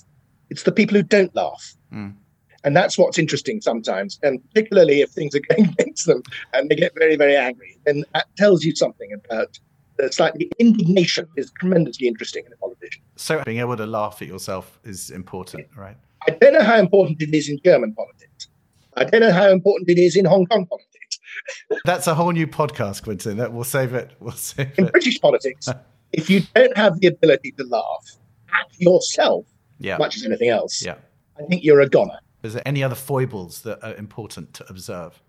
it's 0.49 0.63
the 0.63 0.71
people 0.71 0.97
who 0.97 1.03
don't 1.03 1.35
laugh. 1.35 1.75
Mm. 1.93 2.15
And 2.63 2.75
that's 2.75 2.97
what's 2.97 3.17
interesting 3.17 3.61
sometimes, 3.61 4.19
and 4.23 4.41
particularly 4.49 5.01
if 5.01 5.11
things 5.11 5.35
are 5.35 5.41
going 5.55 5.69
against 5.69 6.05
them 6.05 6.23
and 6.53 6.69
they 6.69 6.75
get 6.75 6.93
very, 6.95 7.15
very 7.15 7.35
angry, 7.35 7.77
then 7.85 8.03
that 8.13 8.25
tells 8.35 8.63
you 8.63 8.75
something 8.75 9.13
about 9.13 9.59
the 9.97 10.11
slightly 10.11 10.51
indignation 10.59 11.27
is 11.35 11.51
tremendously 11.59 12.07
interesting 12.07 12.45
in 12.45 12.53
a 12.53 12.57
politician. 12.57 13.01
So 13.15 13.43
being 13.43 13.59
able 13.59 13.77
to 13.77 13.85
laugh 13.85 14.21
at 14.21 14.27
yourself 14.27 14.79
is 14.83 15.09
important, 15.09 15.67
right? 15.75 15.97
I 16.27 16.31
don't 16.31 16.53
know 16.53 16.63
how 16.63 16.77
important 16.77 17.21
it 17.21 17.33
is 17.33 17.49
in 17.49 17.59
German 17.63 17.93
politics. 17.93 18.49
I 18.95 19.03
don't 19.03 19.21
know 19.21 19.31
how 19.31 19.49
important 19.49 19.89
it 19.89 19.97
is 19.97 20.15
in 20.15 20.25
Hong 20.25 20.45
Kong 20.47 20.65
politics. 20.65 21.19
That's 21.85 22.07
a 22.07 22.15
whole 22.15 22.31
new 22.31 22.47
podcast, 22.47 23.03
Quentin. 23.03 23.37
That 23.37 23.53
we'll 23.53 23.63
save 23.63 23.93
it. 23.93 24.11
We'll 24.19 24.33
save 24.33 24.77
In 24.77 24.87
it. 24.87 24.91
British 24.91 25.21
politics, 25.21 25.69
if 26.13 26.29
you 26.29 26.41
don't 26.55 26.75
have 26.75 26.99
the 26.99 27.07
ability 27.07 27.51
to 27.53 27.63
laugh 27.63 28.17
at 28.59 28.67
yourself, 28.79 29.45
Yeah. 29.79 29.97
much 29.97 30.15
as 30.17 30.25
anything 30.25 30.49
else, 30.49 30.83
Yeah. 30.83 30.95
I 31.39 31.43
think 31.43 31.63
you're 31.63 31.81
a 31.81 31.89
goner. 31.89 32.19
Is 32.43 32.53
there 32.53 32.63
any 32.65 32.83
other 32.83 32.95
foibles 32.95 33.61
that 33.61 33.83
are 33.83 33.95
important 33.95 34.53
to 34.55 34.65
observe? 34.69 35.21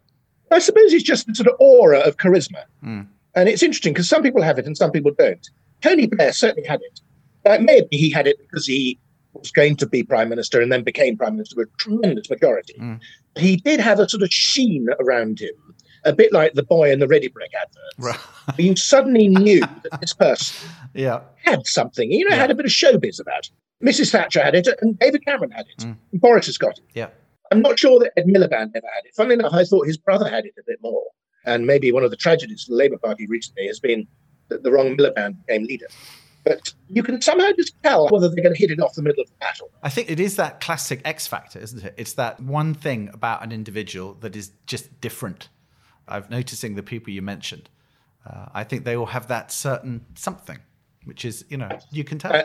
I 0.51 0.59
suppose 0.59 0.93
it's 0.93 1.05
just 1.05 1.27
the 1.27 1.35
sort 1.35 1.49
of 1.49 1.55
aura 1.59 1.99
of 2.01 2.17
charisma. 2.17 2.65
Mm. 2.85 3.07
And 3.35 3.49
it's 3.49 3.63
interesting 3.63 3.93
because 3.93 4.09
some 4.09 4.23
people 4.23 4.43
have 4.43 4.59
it 4.59 4.67
and 4.67 4.77
some 4.77 4.91
people 4.91 5.13
don't. 5.17 5.47
Tony 5.83 6.07
Blair 6.07 6.33
certainly 6.33 6.67
had 6.67 6.81
it. 6.83 7.01
Uh, 7.45 7.59
maybe 7.61 7.97
he 7.97 8.11
had 8.11 8.27
it 8.27 8.39
because 8.39 8.67
he 8.67 8.99
was 9.35 9.51
going 9.51 9.77
to 9.77 9.87
be 9.87 10.03
prime 10.03 10.29
minister 10.29 10.61
and 10.61 10.73
then 10.73 10.83
became 10.83 11.17
prime 11.17 11.35
minister 11.37 11.55
with 11.57 11.69
a 11.69 11.77
tremendous 11.77 12.29
majority. 12.31 12.75
Mm. 12.81 13.01
He 13.37 13.57
did 13.57 13.79
have 13.81 14.01
a 14.01 14.09
sort 14.09 14.23
of 14.23 14.31
sheen 14.33 14.89
around 15.01 15.41
him, 15.41 15.55
a 16.05 16.13
bit 16.13 16.33
like 16.33 16.55
the 16.55 16.63
boy 16.63 16.91
in 16.91 16.99
the 17.01 17.09
Ready 17.09 17.29
Brek 17.29 17.53
advert. 17.61 17.83
Right. 17.99 18.59
You 18.59 18.77
suddenly 18.77 19.29
knew 19.29 19.61
that 19.91 20.01
this 20.01 20.15
person 20.15 20.69
yeah. 20.95 21.21
had 21.45 21.67
something, 21.67 22.11
you 22.11 22.29
know, 22.29 22.35
Yeah. 22.35 22.41
had 22.43 22.51
a 22.51 22.55
bit 22.55 22.67
of 22.67 22.73
showbiz 22.73 23.21
about 23.21 23.47
it. 23.47 23.51
Mrs. 23.85 24.11
Thatcher 24.11 24.43
had 24.43 24.55
it, 24.55 24.69
and 24.81 24.99
David 24.99 25.25
Cameron 25.25 25.51
had 25.53 25.67
it. 25.67 25.83
Mm. 25.85 25.97
And 26.13 26.21
Boris 26.21 26.47
has 26.47 26.59
got 26.59 26.79
it. 26.79 26.85
Yeah. 26.95 27.09
I'm 27.53 27.61
not 27.61 27.79
sure 27.79 27.99
that 28.01 28.13
Ed 28.17 28.27
Miliband 28.27 28.71
ever 28.75 28.87
had 28.95 29.05
it. 29.05 29.15
Funnily 29.17 29.35
enough, 29.35 29.55
I 29.55 29.65
thought 29.65 29.87
his 29.87 29.97
brother 29.97 30.29
had 30.29 30.45
it 30.45 30.55
a 30.59 30.63
bit 30.67 30.79
more. 30.83 31.03
And 31.47 31.67
maybe 31.67 31.93
one 31.93 32.03
of 32.05 32.11
the 32.11 32.17
tragedies 32.17 32.65
of 32.65 32.71
the 32.71 32.75
Labour 32.77 32.99
Party 32.99 33.27
recently 33.27 33.67
has 33.69 33.81
been 33.81 34.07
that 34.49 34.65
the 34.65 34.73
wrong 34.73 34.97
Miliband 34.97 35.37
became 35.47 35.65
leader. 35.65 35.87
But 36.45 36.73
you 36.89 37.03
can 37.03 37.21
somehow 37.21 37.51
just 37.57 37.75
tell 37.83 38.09
whether 38.09 38.29
they're 38.29 38.43
going 38.43 38.55
to 38.55 38.59
hit 38.59 38.71
it 38.71 38.81
off 38.81 38.95
the 38.95 39.03
middle 39.03 39.23
of 39.23 39.29
the 39.29 39.37
battle. 39.39 39.71
I 39.83 39.89
think 39.91 40.11
it 40.11 40.19
is 40.19 40.37
that 40.37 40.61
classic 40.61 41.01
X 41.05 41.27
factor, 41.27 41.59
isn't 41.59 41.85
it? 41.85 41.95
It's 41.97 42.15
that 42.15 42.41
one 42.41 42.75
thing 42.75 43.11
about 43.13 43.43
an 43.43 43.53
individual 43.53 44.15
that 44.21 44.35
is 44.35 44.53
just 44.67 45.01
different. 45.01 45.49
I've 46.09 46.31
noticing 46.31 46.75
the 46.75 46.83
people 46.83 47.13
you 47.13 47.23
mentioned. 47.23 47.69
Uh, 48.27 48.47
I 48.55 48.65
think 48.65 48.85
they 48.85 48.97
all 48.97 49.07
have 49.07 49.29
that 49.29 49.51
certain 49.53 50.05
something, 50.15 50.59
which 51.05 51.25
is, 51.25 51.45
you 51.49 51.57
know, 51.57 51.71
you 51.91 52.05
can 52.05 52.19
tell. 52.19 52.35
Uh, 52.35 52.45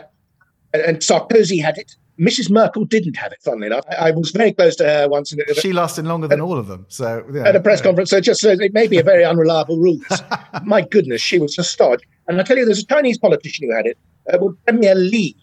And, 0.72 0.98
Sarkozy 0.98 1.62
had 1.62 1.78
it. 1.78 1.96
Mrs. 2.18 2.50
Merkel 2.50 2.84
didn't 2.84 3.16
have 3.16 3.32
it, 3.32 3.38
funnily 3.42 3.66
enough. 3.66 3.84
I, 3.90 4.08
I 4.08 4.10
was 4.12 4.30
very 4.30 4.52
close 4.52 4.76
to 4.76 4.84
her 4.84 5.08
once 5.08 5.32
in 5.32 5.40
a, 5.40 5.54
she 5.54 5.72
lasted 5.72 6.04
longer 6.04 6.28
than 6.28 6.40
all 6.40 6.58
of 6.58 6.68
them. 6.68 6.86
So 6.88 7.24
know, 7.28 7.42
at 7.42 7.56
a 7.56 7.60
press 7.60 7.80
yeah. 7.80 7.86
conference. 7.86 8.10
So 8.10 8.20
just 8.20 8.40
says 8.40 8.60
it 8.60 8.72
may 8.72 8.86
be 8.86 8.98
a 8.98 9.02
very 9.02 9.24
unreliable 9.24 9.78
rule. 9.78 9.98
My 10.64 10.82
goodness, 10.82 11.20
she 11.20 11.38
was 11.38 11.58
a 11.58 11.64
stodge. 11.64 12.00
And 12.28 12.40
I 12.40 12.44
tell 12.44 12.56
you, 12.56 12.64
there's 12.64 12.82
a 12.82 12.86
Chinese 12.86 13.18
politician 13.18 13.68
who 13.68 13.76
had 13.76 13.86
it. 13.86 13.98
Uh, 14.32 14.38
well, 14.40 14.56
Premier 14.64 14.94
Li 14.94 15.36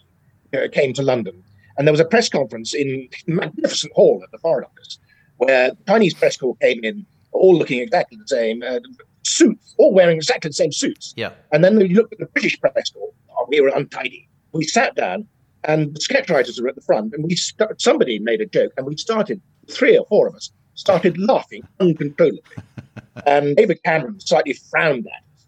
uh, 0.53 0.67
came 0.71 0.93
to 0.93 1.01
London, 1.01 1.43
and 1.77 1.87
there 1.87 1.93
was 1.93 1.99
a 1.99 2.05
press 2.05 2.29
conference 2.29 2.73
in 2.73 3.09
magnificent 3.27 3.93
hall 3.93 4.21
at 4.23 4.31
the 4.31 4.37
Foreign 4.37 4.65
Office, 4.65 4.97
where 5.37 5.71
Chinese 5.87 6.13
press 6.13 6.37
corps 6.37 6.55
came 6.61 6.83
in, 6.83 7.05
all 7.31 7.57
looking 7.57 7.79
exactly 7.79 8.17
the 8.17 8.27
same, 8.27 8.63
uh, 8.63 8.79
suits, 9.23 9.73
all 9.77 9.93
wearing 9.93 10.17
exactly 10.17 10.49
the 10.49 10.53
same 10.53 10.71
suits. 10.71 11.13
Yeah. 11.15 11.31
And 11.51 11.63
then 11.63 11.79
you 11.79 11.95
looked 11.95 12.13
at 12.13 12.19
the 12.19 12.25
British 12.27 12.59
press 12.59 12.89
corps. 12.91 13.13
Oh, 13.37 13.45
we 13.49 13.61
were 13.61 13.69
untidy. 13.69 14.27
We 14.51 14.65
sat 14.65 14.95
down, 14.95 15.27
and 15.63 15.95
the 15.95 16.01
sketch 16.01 16.29
writers 16.29 16.59
were 16.59 16.67
at 16.67 16.75
the 16.75 16.81
front, 16.81 17.13
and 17.13 17.23
we 17.23 17.35
st- 17.35 17.79
somebody 17.81 18.19
made 18.19 18.41
a 18.41 18.45
joke, 18.45 18.73
and 18.77 18.85
we 18.85 18.97
started 18.97 19.41
three 19.69 19.97
or 19.97 20.05
four 20.07 20.27
of 20.27 20.35
us 20.35 20.51
started 20.75 21.17
laughing 21.17 21.63
uncontrollably. 21.79 22.41
and 23.25 23.55
David 23.55 23.81
Cameron 23.83 24.19
slightly 24.19 24.53
frowned 24.53 25.07
at 25.07 25.13
us. 25.13 25.45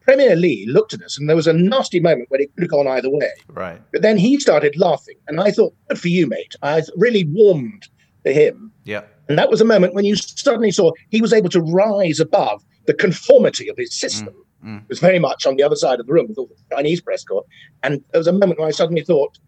Premier 0.00 0.36
Li 0.36 0.66
looked 0.68 0.94
at 0.94 1.02
us, 1.02 1.18
and 1.18 1.28
there 1.28 1.36
was 1.36 1.48
a 1.48 1.52
nasty 1.52 1.98
moment 1.98 2.30
where 2.30 2.40
it 2.40 2.54
could 2.54 2.62
have 2.62 2.70
gone 2.70 2.86
either 2.86 3.10
way. 3.10 3.32
Right. 3.48 3.82
But 3.92 4.02
then 4.02 4.16
he 4.16 4.38
started 4.38 4.78
laughing, 4.78 5.16
and 5.26 5.40
I 5.40 5.50
thought, 5.50 5.74
"Good 5.88 5.98
for 5.98 6.08
you, 6.08 6.28
mate." 6.28 6.54
I 6.62 6.82
really 6.96 7.24
warmed 7.24 7.88
to 8.24 8.32
him. 8.32 8.70
Yeah. 8.84 9.02
And 9.28 9.38
that 9.38 9.50
was 9.50 9.60
a 9.60 9.64
moment 9.64 9.94
when 9.94 10.04
you 10.04 10.16
suddenly 10.16 10.70
saw 10.70 10.92
he 11.10 11.20
was 11.20 11.32
able 11.32 11.48
to 11.50 11.60
rise 11.60 12.20
above 12.20 12.64
the 12.86 12.94
conformity 12.94 13.68
of 13.68 13.76
his 13.76 13.98
system. 13.98 14.34
Mm, 14.64 14.68
mm. 14.68 14.82
It 14.82 14.88
was 14.88 15.00
very 15.00 15.18
much 15.18 15.46
on 15.46 15.56
the 15.56 15.62
other 15.62 15.76
side 15.76 16.00
of 16.00 16.06
the 16.06 16.12
room 16.12 16.28
with 16.28 16.38
all 16.38 16.46
the 16.46 16.76
Chinese 16.76 17.00
press 17.00 17.24
corps. 17.24 17.44
And 17.82 18.02
there 18.12 18.20
was 18.20 18.28
a 18.28 18.32
moment 18.32 18.60
when 18.60 18.68
I 18.68 18.72
suddenly 18.72 19.02
thought, 19.02 19.38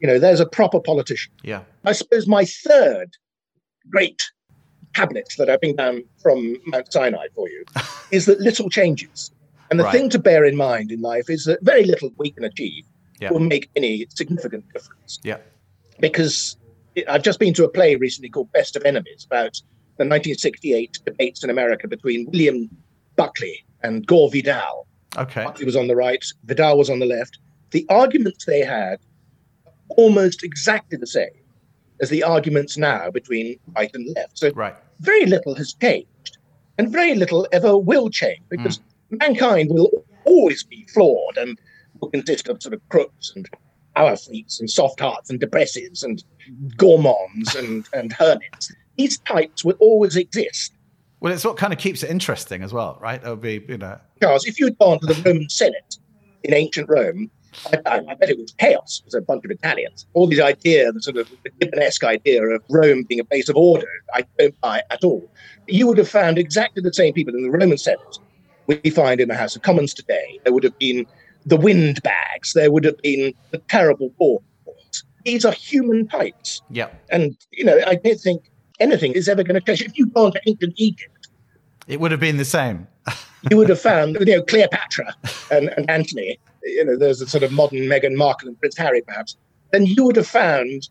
you 0.00 0.06
know, 0.06 0.18
there's 0.18 0.40
a 0.40 0.46
proper 0.46 0.80
politician. 0.80 1.32
Yeah. 1.42 1.62
I 1.84 1.92
suppose 1.92 2.26
my 2.26 2.44
third 2.44 3.16
great 3.88 4.30
cabinet 4.94 5.32
that 5.38 5.48
I 5.48 5.56
bring 5.56 5.76
down 5.76 6.02
from 6.22 6.56
Mount 6.66 6.92
Sinai 6.92 7.26
for 7.34 7.48
you 7.48 7.64
is 8.10 8.26
that 8.26 8.40
little 8.40 8.68
changes. 8.68 9.30
And 9.70 9.80
the 9.80 9.84
right. 9.84 9.92
thing 9.92 10.10
to 10.10 10.18
bear 10.18 10.44
in 10.44 10.56
mind 10.56 10.92
in 10.92 11.00
life 11.00 11.28
is 11.28 11.44
that 11.44 11.58
very 11.62 11.84
little 11.84 12.10
we 12.18 12.30
can 12.30 12.44
achieve 12.44 12.84
yeah. 13.20 13.32
will 13.32 13.40
make 13.40 13.68
any 13.74 14.06
significant 14.10 14.64
difference. 14.72 15.18
Yeah. 15.22 15.38
Because 15.98 16.56
I've 17.08 17.22
just 17.22 17.38
been 17.38 17.54
to 17.54 17.64
a 17.64 17.68
play 17.68 17.96
recently 17.96 18.28
called 18.28 18.50
Best 18.52 18.76
of 18.76 18.84
Enemies 18.84 19.24
about 19.24 19.60
the 19.98 20.04
1968 20.04 20.98
debates 21.04 21.44
in 21.44 21.50
America 21.50 21.88
between 21.88 22.26
William 22.30 22.70
Buckley 23.16 23.64
and 23.82 24.06
Gore 24.06 24.30
Vidal. 24.30 24.86
Okay. 25.16 25.44
Buckley 25.44 25.64
was 25.64 25.76
on 25.76 25.88
the 25.88 25.96
right, 25.96 26.24
Vidal 26.44 26.76
was 26.78 26.90
on 26.90 26.98
the 26.98 27.06
left. 27.06 27.38
The 27.70 27.86
arguments 27.88 28.44
they 28.44 28.60
had 28.60 28.98
almost 29.90 30.42
exactly 30.42 30.98
the 30.98 31.06
same 31.06 31.30
as 32.00 32.10
the 32.10 32.22
arguments 32.22 32.76
now 32.76 33.10
between 33.10 33.58
right 33.74 33.90
and 33.94 34.14
left. 34.14 34.38
So 34.38 34.50
right. 34.50 34.74
very 35.00 35.26
little 35.26 35.54
has 35.54 35.74
changed, 35.74 36.38
and 36.78 36.90
very 36.90 37.14
little 37.14 37.46
ever 37.52 37.76
will 37.76 38.10
change 38.10 38.42
because 38.48 38.78
mm. 38.78 39.18
mankind 39.20 39.70
will 39.70 39.90
always 40.24 40.62
be 40.62 40.86
flawed 40.92 41.36
and 41.38 41.58
will 42.00 42.10
consist 42.10 42.48
of 42.48 42.62
sort 42.62 42.74
of 42.74 42.86
crooks 42.88 43.32
and 43.34 43.48
power 43.96 44.16
freaks 44.16 44.60
and 44.60 44.70
soft 44.70 45.00
hearts 45.00 45.30
and 45.30 45.40
depressives 45.40 46.04
and 46.04 46.22
gourmands 46.76 47.54
and, 47.56 47.88
and 47.92 48.12
hermits. 48.12 48.72
These 48.96 49.18
types 49.20 49.64
will 49.64 49.76
always 49.80 50.16
exist. 50.16 50.72
Well, 51.20 51.32
it's 51.32 51.44
what 51.44 51.56
kind 51.56 51.72
of 51.72 51.78
keeps 51.78 52.02
it 52.02 52.10
interesting 52.10 52.62
as 52.62 52.72
well, 52.72 52.98
right? 53.00 53.20
It'll 53.20 53.36
be, 53.36 53.64
you 53.68 53.78
know. 53.78 53.98
Because 54.20 54.46
if 54.46 54.60
you'd 54.60 54.78
gone 54.78 55.00
to 55.00 55.06
the 55.06 55.20
Roman 55.22 55.48
Senate 55.48 55.96
in 56.44 56.52
ancient 56.52 56.88
Rome, 56.88 57.30
I, 57.72 58.02
I, 58.10 58.14
bet 58.14 58.28
it 58.28 58.38
was 58.38 58.52
chaos. 58.58 59.00
It 59.00 59.06
was 59.06 59.14
a 59.14 59.22
bunch 59.22 59.44
of 59.46 59.50
Italians. 59.50 60.06
All 60.12 60.26
these 60.26 60.40
ideas, 60.40 60.92
the 60.92 61.00
sort 61.00 61.16
of 61.16 61.30
Gibbon-esque 61.58 62.04
idea 62.04 62.42
of 62.44 62.62
Rome 62.68 63.04
being 63.04 63.20
a 63.20 63.24
place 63.24 63.48
of 63.48 63.56
order, 63.56 63.88
I 64.12 64.24
don't 64.38 64.60
buy 64.60 64.82
at 64.90 65.04
all. 65.04 65.26
You 65.66 65.86
would 65.86 65.96
have 65.96 66.08
found 66.08 66.38
exactly 66.38 66.82
the 66.82 66.92
same 66.92 67.14
people 67.14 67.34
in 67.34 67.42
the 67.44 67.50
Roman 67.50 67.78
Senate 67.78 68.18
we 68.66 68.90
find 68.90 69.20
in 69.20 69.28
the 69.28 69.34
House 69.34 69.56
of 69.56 69.62
Commons 69.62 69.94
today. 69.94 70.38
There 70.44 70.52
would 70.52 70.64
have 70.64 70.78
been 70.78 71.06
the 71.46 71.56
windbags. 71.56 72.52
There 72.52 72.70
would 72.70 72.84
have 72.84 72.98
been 72.98 73.32
the 73.50 73.58
terrible 73.70 74.10
bores. 74.18 74.42
These 75.24 75.44
are 75.44 75.52
human 75.52 76.06
types. 76.06 76.62
Yeah. 76.70 76.88
And, 77.10 77.36
you 77.50 77.64
know, 77.64 77.80
I 77.86 77.96
don't 77.96 78.20
think 78.20 78.50
anything 78.78 79.12
is 79.12 79.28
ever 79.28 79.42
going 79.42 79.60
to 79.60 79.60
change. 79.60 79.82
If 79.82 79.98
you'd 79.98 80.14
gone 80.14 80.32
to 80.32 80.40
ancient 80.46 80.74
Egypt, 80.76 81.28
it 81.88 82.00
would 82.00 82.10
have 82.10 82.20
been 82.20 82.36
the 82.36 82.44
same. 82.44 82.86
you 83.50 83.56
would 83.56 83.68
have 83.68 83.80
found, 83.80 84.16
you 84.20 84.36
know, 84.36 84.42
Cleopatra 84.42 85.14
and, 85.50 85.68
and 85.70 85.88
Antony 85.90 86.38
you 86.66 86.84
know, 86.84 86.96
there's 86.96 87.20
a 87.20 87.26
sort 87.26 87.42
of 87.42 87.52
modern 87.52 87.80
Meghan 87.80 88.14
Markle 88.14 88.48
and 88.48 88.58
Prince 88.58 88.76
Harry, 88.76 89.00
perhaps, 89.02 89.36
then 89.70 89.86
you 89.86 90.04
would 90.04 90.16
have 90.16 90.26
found 90.26 90.88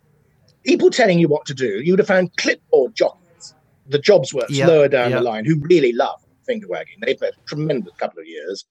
people 0.63 0.89
telling 0.89 1.19
you 1.19 1.27
what 1.27 1.45
to 1.45 1.53
do. 1.53 1.81
You 1.83 1.93
would 1.93 1.99
have 1.99 2.07
found 2.07 2.35
clipboard 2.37 2.95
jockeys, 2.95 3.53
the 3.87 3.99
jobs 3.99 4.33
works 4.33 4.51
yep, 4.51 4.67
lower 4.67 4.87
down 4.87 5.11
yep. 5.11 5.19
the 5.19 5.23
line, 5.23 5.45
who 5.45 5.59
really 5.59 5.91
love 5.91 6.21
finger 6.45 6.67
wagging. 6.67 6.95
They've 7.01 7.19
had 7.19 7.33
a 7.33 7.47
tremendous 7.47 7.93
couple 7.97 8.19
of 8.19 8.27
years. 8.27 8.65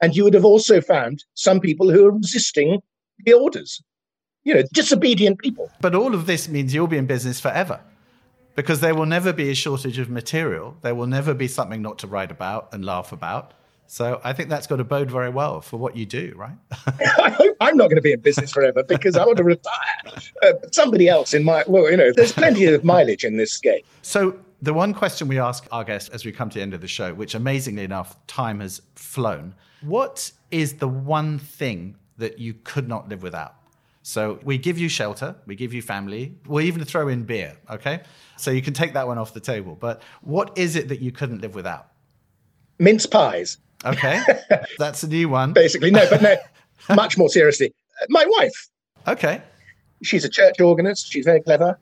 And 0.00 0.16
you 0.16 0.24
would 0.24 0.34
have 0.34 0.44
also 0.44 0.80
found 0.80 1.24
some 1.34 1.60
people 1.60 1.90
who 1.90 2.06
are 2.06 2.12
resisting 2.12 2.80
the 3.24 3.32
orders, 3.32 3.82
you 4.44 4.54
know, 4.54 4.62
disobedient 4.72 5.38
people. 5.38 5.70
But 5.80 5.94
all 5.94 6.14
of 6.14 6.26
this 6.26 6.48
means 6.48 6.72
you'll 6.74 6.86
be 6.86 6.96
in 6.96 7.06
business 7.06 7.38
forever 7.40 7.80
because 8.54 8.80
there 8.80 8.94
will 8.94 9.06
never 9.06 9.32
be 9.32 9.50
a 9.50 9.54
shortage 9.54 9.98
of 9.98 10.10
material. 10.10 10.76
There 10.82 10.94
will 10.94 11.06
never 11.06 11.34
be 11.34 11.48
something 11.48 11.82
not 11.82 11.98
to 12.00 12.06
write 12.06 12.30
about 12.30 12.72
and 12.72 12.84
laugh 12.84 13.12
about. 13.12 13.54
So 13.86 14.20
I 14.22 14.32
think 14.32 14.48
that's 14.48 14.68
got 14.68 14.76
to 14.76 14.84
bode 14.84 15.10
very 15.10 15.30
well 15.30 15.60
for 15.60 15.76
what 15.76 15.96
you 15.96 16.06
do, 16.06 16.32
right? 16.36 16.56
I 17.18 17.30
hope 17.36 17.56
I'm 17.60 17.76
not 17.76 17.84
going 17.84 17.96
to 17.96 18.02
be 18.02 18.12
in 18.12 18.20
business 18.20 18.52
forever 18.52 18.84
because 18.84 19.16
I 19.16 19.26
want 19.26 19.38
to 19.38 19.44
retire. 19.44 19.72
Uh, 20.42 20.52
somebody 20.70 21.08
else 21.08 21.34
in 21.34 21.42
my, 21.42 21.64
well, 21.66 21.90
you 21.90 21.96
know, 21.96 22.12
there's 22.14 22.32
plenty 22.32 22.66
of 22.66 22.84
mileage 22.84 23.24
in 23.24 23.36
this 23.36 23.58
game. 23.58 23.82
So 24.02 24.38
the 24.62 24.74
one 24.74 24.92
question 24.92 25.28
we 25.28 25.38
ask 25.38 25.66
our 25.72 25.84
guests 25.84 26.08
as 26.10 26.24
we 26.24 26.32
come 26.32 26.50
to 26.50 26.58
the 26.58 26.62
end 26.62 26.74
of 26.74 26.80
the 26.80 26.88
show, 26.88 27.14
which 27.14 27.34
amazingly 27.34 27.84
enough, 27.84 28.24
time 28.26 28.60
has 28.60 28.82
flown. 28.94 29.54
What 29.82 30.30
is 30.50 30.74
the 30.74 30.88
one 30.88 31.38
thing 31.38 31.96
that 32.18 32.38
you 32.38 32.54
could 32.64 32.88
not 32.88 33.08
live 33.08 33.22
without? 33.22 33.54
So 34.02 34.38
we 34.42 34.58
give 34.58 34.78
you 34.78 34.88
shelter, 34.88 35.36
we 35.46 35.54
give 35.54 35.74
you 35.74 35.82
family, 35.82 36.34
we'll 36.46 36.64
even 36.64 36.84
throw 36.84 37.08
in 37.08 37.24
beer, 37.24 37.56
okay? 37.70 38.00
So 38.36 38.50
you 38.50 38.62
can 38.62 38.72
take 38.72 38.94
that 38.94 39.06
one 39.06 39.18
off 39.18 39.34
the 39.34 39.40
table. 39.40 39.76
But 39.78 40.02
what 40.22 40.56
is 40.56 40.76
it 40.76 40.88
that 40.88 41.00
you 41.00 41.12
couldn't 41.12 41.42
live 41.42 41.54
without? 41.54 41.88
Mince 42.78 43.06
pies. 43.06 43.58
Okay, 43.84 44.20
that's 44.78 45.02
a 45.02 45.08
new 45.08 45.28
one. 45.28 45.52
Basically, 45.52 45.90
no, 45.90 46.06
but 46.08 46.22
no, 46.22 46.36
much 46.94 47.16
more 47.16 47.28
seriously, 47.28 47.72
my 48.08 48.24
wife. 48.26 48.68
Okay. 49.06 49.42
She's 50.02 50.24
a 50.24 50.28
church 50.28 50.60
organist. 50.60 51.12
She's 51.12 51.24
very 51.24 51.42
clever. 51.42 51.78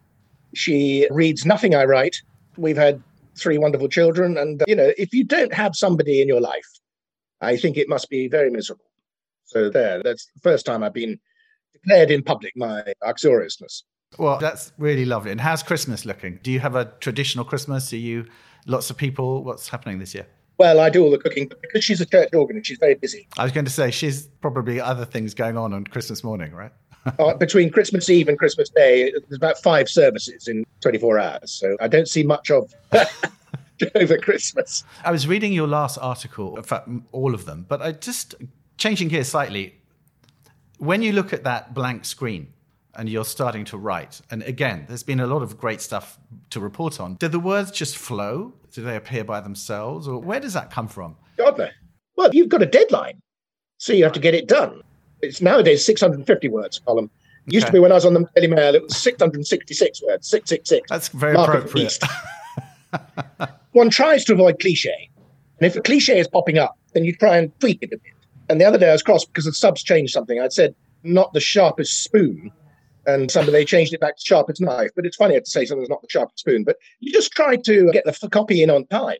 She 0.54 1.06
reads 1.10 1.46
nothing 1.46 1.74
I 1.74 1.84
write. 1.84 2.20
We've 2.58 2.76
had 2.76 3.02
three 3.36 3.58
wonderful 3.58 3.88
children. 3.88 4.36
And, 4.36 4.62
you 4.66 4.74
know, 4.74 4.92
if 4.98 5.12
you 5.12 5.24
don't 5.24 5.54
have 5.54 5.74
somebody 5.74 6.20
in 6.20 6.28
your 6.28 6.40
life, 6.40 6.68
I 7.40 7.56
think 7.56 7.76
it 7.76 7.88
must 7.88 8.10
be 8.10 8.28
very 8.28 8.50
miserable. 8.50 8.84
So, 9.44 9.70
there, 9.70 10.02
that's 10.02 10.28
the 10.34 10.40
first 10.40 10.66
time 10.66 10.82
I've 10.82 10.92
been 10.92 11.18
declared 11.72 12.10
in 12.10 12.22
public 12.22 12.52
my 12.56 12.82
uxoriousness. 13.02 13.84
Well, 14.18 14.38
that's 14.38 14.72
really 14.78 15.04
lovely. 15.04 15.30
And 15.30 15.40
how's 15.40 15.62
Christmas 15.62 16.04
looking? 16.04 16.40
Do 16.42 16.50
you 16.50 16.60
have 16.60 16.74
a 16.74 16.86
traditional 17.00 17.44
Christmas? 17.44 17.92
Are 17.92 17.96
you 17.96 18.26
lots 18.66 18.90
of 18.90 18.96
people? 18.96 19.44
What's 19.44 19.68
happening 19.68 19.98
this 19.98 20.14
year? 20.14 20.26
Well, 20.58 20.80
I 20.80 20.90
do 20.90 21.04
all 21.04 21.10
the 21.10 21.18
cooking, 21.18 21.46
but 21.46 21.60
because 21.62 21.84
she's 21.84 22.00
a 22.00 22.06
church 22.06 22.30
organist, 22.34 22.66
she's 22.66 22.78
very 22.78 22.96
busy. 22.96 23.28
I 23.38 23.44
was 23.44 23.52
going 23.52 23.66
to 23.66 23.70
say 23.70 23.92
she's 23.92 24.26
probably 24.40 24.80
other 24.80 25.04
things 25.04 25.34
going 25.34 25.56
on 25.56 25.72
on 25.72 25.84
Christmas 25.84 26.24
morning, 26.24 26.52
right? 26.52 26.72
uh, 27.18 27.34
between 27.34 27.70
Christmas 27.70 28.08
Eve 28.08 28.28
and 28.28 28.38
Christmas 28.38 28.68
Day, 28.70 29.10
there's 29.10 29.36
about 29.36 29.58
five 29.58 29.88
services 29.88 30.48
in 30.48 30.64
24 30.80 31.18
hours. 31.18 31.52
So 31.52 31.76
I 31.80 31.88
don't 31.88 32.08
see 32.08 32.22
much 32.22 32.50
of 32.50 32.74
over 33.94 34.18
Christmas. 34.18 34.84
I 35.04 35.10
was 35.10 35.26
reading 35.26 35.52
your 35.52 35.68
last 35.68 35.98
article, 35.98 36.56
in 36.56 36.62
fact, 36.62 36.88
all 37.12 37.34
of 37.34 37.44
them, 37.44 37.66
but 37.68 37.80
I 37.82 37.92
just 37.92 38.34
changing 38.76 39.08
gears 39.08 39.28
slightly. 39.28 39.74
When 40.78 41.02
you 41.02 41.12
look 41.12 41.32
at 41.32 41.44
that 41.44 41.74
blank 41.74 42.04
screen, 42.04 42.52
and 42.98 43.08
you're 43.08 43.24
starting 43.24 43.64
to 43.64 43.78
write. 43.78 44.20
And 44.28 44.42
again, 44.42 44.84
there's 44.88 45.04
been 45.04 45.20
a 45.20 45.26
lot 45.26 45.40
of 45.40 45.56
great 45.56 45.80
stuff 45.80 46.18
to 46.50 46.58
report 46.58 47.00
on. 47.00 47.14
Do 47.14 47.28
the 47.28 47.38
words 47.38 47.70
just 47.70 47.96
flow? 47.96 48.52
Do 48.72 48.82
they 48.82 48.96
appear 48.96 49.22
by 49.22 49.40
themselves? 49.40 50.08
Or 50.08 50.18
where 50.18 50.40
does 50.40 50.52
that 50.54 50.70
come 50.70 50.88
from? 50.88 51.16
God, 51.36 51.56
no. 51.56 51.68
Well, 52.16 52.30
you've 52.34 52.48
got 52.48 52.60
a 52.60 52.66
deadline, 52.66 53.22
so 53.78 53.92
you 53.92 54.02
have 54.02 54.12
to 54.14 54.20
get 54.20 54.34
it 54.34 54.48
done. 54.48 54.82
It's 55.22 55.40
nowadays 55.40 55.84
650 55.84 56.48
words 56.48 56.80
column. 56.80 57.10
It 57.46 57.54
used 57.54 57.64
okay. 57.64 57.70
to 57.70 57.72
be 57.74 57.80
when 57.80 57.92
I 57.92 57.96
was 57.96 58.04
on 58.04 58.14
the 58.14 58.26
Daily 58.34 58.48
Mail, 58.48 58.74
it 58.74 58.82
was 58.82 58.96
666 58.96 60.02
words, 60.02 60.28
666. 60.28 60.88
That's 60.88 61.08
very 61.08 61.34
appropriate. 61.34 61.98
One 63.72 63.90
tries 63.90 64.24
to 64.26 64.32
avoid 64.32 64.60
cliche. 64.60 65.10
And 65.60 65.66
if 65.66 65.76
a 65.76 65.80
cliche 65.80 66.18
is 66.18 66.28
popping 66.28 66.58
up, 66.58 66.78
then 66.92 67.04
you 67.04 67.14
try 67.14 67.36
and 67.36 67.58
tweak 67.60 67.82
it 67.82 67.92
a 67.92 67.98
bit. 67.98 68.12
And 68.48 68.60
the 68.60 68.64
other 68.64 68.78
day 68.78 68.88
I 68.88 68.92
was 68.92 69.02
cross 69.02 69.24
because 69.24 69.44
the 69.44 69.52
subs 69.52 69.82
changed 69.82 70.12
something. 70.12 70.40
I'd 70.40 70.52
said, 70.52 70.74
not 71.02 71.32
the 71.32 71.40
sharpest 71.40 72.02
spoon, 72.02 72.50
and 73.06 73.30
somebody 73.30 73.52
they 73.52 73.64
changed 73.64 73.92
it 73.92 74.00
back 74.00 74.16
to 74.16 74.22
sharpest 74.24 74.60
knife. 74.60 74.90
But 74.94 75.06
it's 75.06 75.16
funnier 75.16 75.40
to 75.40 75.50
say 75.50 75.64
something's 75.64 75.88
not 75.88 76.02
the 76.02 76.08
sharpest 76.10 76.40
spoon. 76.40 76.64
But 76.64 76.76
you 77.00 77.12
just 77.12 77.32
try 77.32 77.56
to 77.56 77.90
get 77.92 78.04
the 78.04 78.28
copy 78.28 78.62
in 78.62 78.70
on 78.70 78.86
time. 78.86 79.18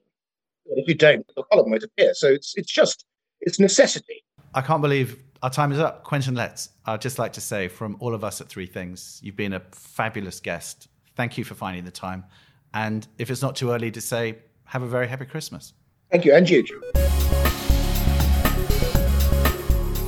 If 0.67 0.87
you 0.89 0.95
don't, 0.95 1.27
the 1.35 1.43
column 1.45 1.71
won't 1.71 1.83
appear. 1.83 2.15
So 2.15 2.29
it's 2.29 2.55
it's 2.57 2.71
just 2.71 3.05
it's 3.41 3.59
necessity. 3.59 4.25
I 4.55 4.61
can't 4.61 4.83
believe 4.83 5.23
our 5.43 5.51
time 5.51 5.71
is 5.71 5.79
up. 5.79 6.03
Quentin 6.03 6.35
Letts, 6.35 6.71
I'd 6.85 7.01
just 7.01 7.19
like 7.19 7.33
to 7.35 7.41
say 7.41 7.69
from 7.69 7.97
all 8.01 8.15
of 8.15 8.25
us 8.25 8.41
at 8.41 8.49
Three 8.49 8.67
Things, 8.67 9.21
you've 9.23 9.37
been 9.37 9.53
a 9.53 9.61
fabulous 9.71 10.41
guest. 10.41 10.89
Thank 11.15 11.39
you 11.39 11.45
for 11.45 11.55
finding 11.55 11.85
the 11.85 11.91
time. 11.93 12.25
And 12.75 13.07
if 13.19 13.31
it's 13.31 13.43
not 13.43 13.55
too 13.55 13.71
early 13.71 13.91
to 13.93 14.01
say, 14.01 14.39
have 14.65 14.83
a 14.83 14.87
very 14.87 15.07
happy 15.07 15.27
Christmas. 15.27 15.75
Thank 16.11 16.25
you, 16.25 16.35
and 16.35 16.49
you. 16.49 16.65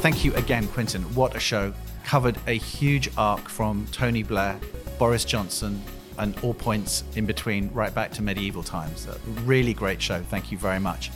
Thank 0.00 0.24
you 0.24 0.34
again, 0.34 0.66
Quentin. 0.68 1.02
What 1.14 1.36
a 1.36 1.40
show 1.40 1.72
covered 2.04 2.36
a 2.46 2.54
huge 2.54 3.08
arc 3.16 3.48
from 3.48 3.86
Tony 3.92 4.22
Blair, 4.22 4.58
Boris 4.98 5.24
Johnson, 5.24 5.80
and 6.18 6.36
all 6.42 6.54
points 6.54 7.04
in 7.14 7.24
between, 7.24 7.70
right 7.72 7.94
back 7.94 8.10
to 8.12 8.22
medieval 8.22 8.62
times. 8.62 9.06
A 9.06 9.16
really 9.42 9.74
great 9.74 10.02
show. 10.02 10.22
Thank 10.22 10.50
you 10.50 10.58
very 10.58 10.80
much. 10.80 11.10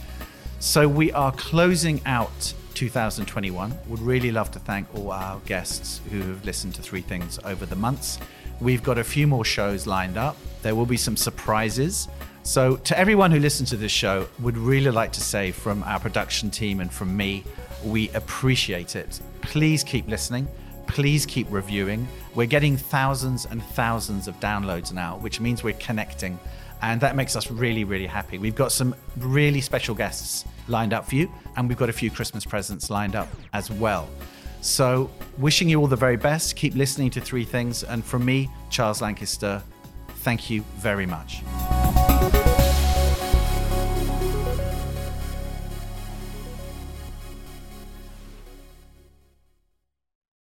So, 0.61 0.87
we 0.89 1.13
are 1.13 1.33
closing 1.33 2.01
out 2.07 2.55
2021. 2.75 3.73
Would 3.89 4.01
really 4.01 4.31
love 4.31 4.51
to 4.53 4.59
thank 4.59 4.93
all 4.95 5.13
our 5.13 5.39
guests 5.47 6.01
who 6.11 6.21
have 6.21 6.45
listened 6.45 6.75
to 6.75 6.83
Three 6.83 7.01
Things 7.01 7.39
over 7.45 7.67
the 7.67 7.77
months. 7.77 8.19
We've 8.61 8.83
got 8.83 8.99
a 8.99 9.05
few 9.05 9.27
more 9.27 9.45
shows 9.45 9.87
lined 9.87 10.17
up. 10.17 10.37
There 10.63 10.75
will 10.75 10.87
be 10.87 10.97
some 10.97 11.17
surprises. 11.17 12.09
So, 12.43 12.77
to 12.77 12.99
everyone 12.99 13.31
who 13.31 13.39
listens 13.39 13.71
to 13.71 13.77
this 13.77 13.93
show, 13.93 14.29
would 14.41 14.59
really 14.59 14.91
like 14.91 15.13
to 15.13 15.21
say 15.21 15.51
from 15.51 15.83
our 15.85 15.99
production 15.99 16.51
team 16.51 16.81
and 16.81 16.93
from 16.93 17.17
me, 17.17 17.45
we 17.85 18.11
appreciate 18.11 18.97
it. 18.97 19.21
Please 19.41 19.83
keep 19.83 20.07
listening 20.09 20.47
Please 20.87 21.27
keep 21.27 21.47
reviewing. 21.51 22.07
We're 22.35 22.47
getting 22.47 22.77
thousands 22.77 23.47
and 23.47 23.63
thousands 23.63 24.29
of 24.29 24.39
downloads 24.41 24.93
now, 24.93 25.17
which 25.19 25.41
means 25.41 25.65
we're 25.65 25.75
connecting. 25.75 26.39
And 26.83 27.01
that 27.01 27.17
makes 27.17 27.37
us 27.37 27.51
really, 27.51 27.85
really 27.85 28.07
happy. 28.07 28.39
We've 28.39 28.55
got 28.55 28.73
some 28.73 28.95
really 29.17 29.61
special 29.61 29.95
guests 29.95 30.45
lined 30.69 30.93
up 30.93 31.07
for 31.07 31.15
you, 31.17 31.31
and 31.57 31.69
we've 31.69 31.79
got 31.79 31.89
a 31.89 31.93
few 31.93 32.11
Christmas 32.11 32.45
presents 32.45 32.91
lined 32.91 33.17
up 33.17 33.29
as 33.53 33.71
well. 33.71 34.09
So, 34.61 35.11
wishing 35.37 35.69
you 35.69 35.79
all 35.79 35.87
the 35.87 35.97
very 35.97 36.17
best. 36.17 36.57
Keep 36.57 36.75
listening 36.75 37.11
to 37.11 37.21
Three 37.21 37.45
Things. 37.45 37.85
And 37.85 38.03
from 38.03 38.25
me, 38.25 38.49
Charles 38.71 39.03
Lancaster, 39.03 39.63
thank 40.23 40.49
you 40.49 40.65
very 40.79 41.05
much. 41.05 41.43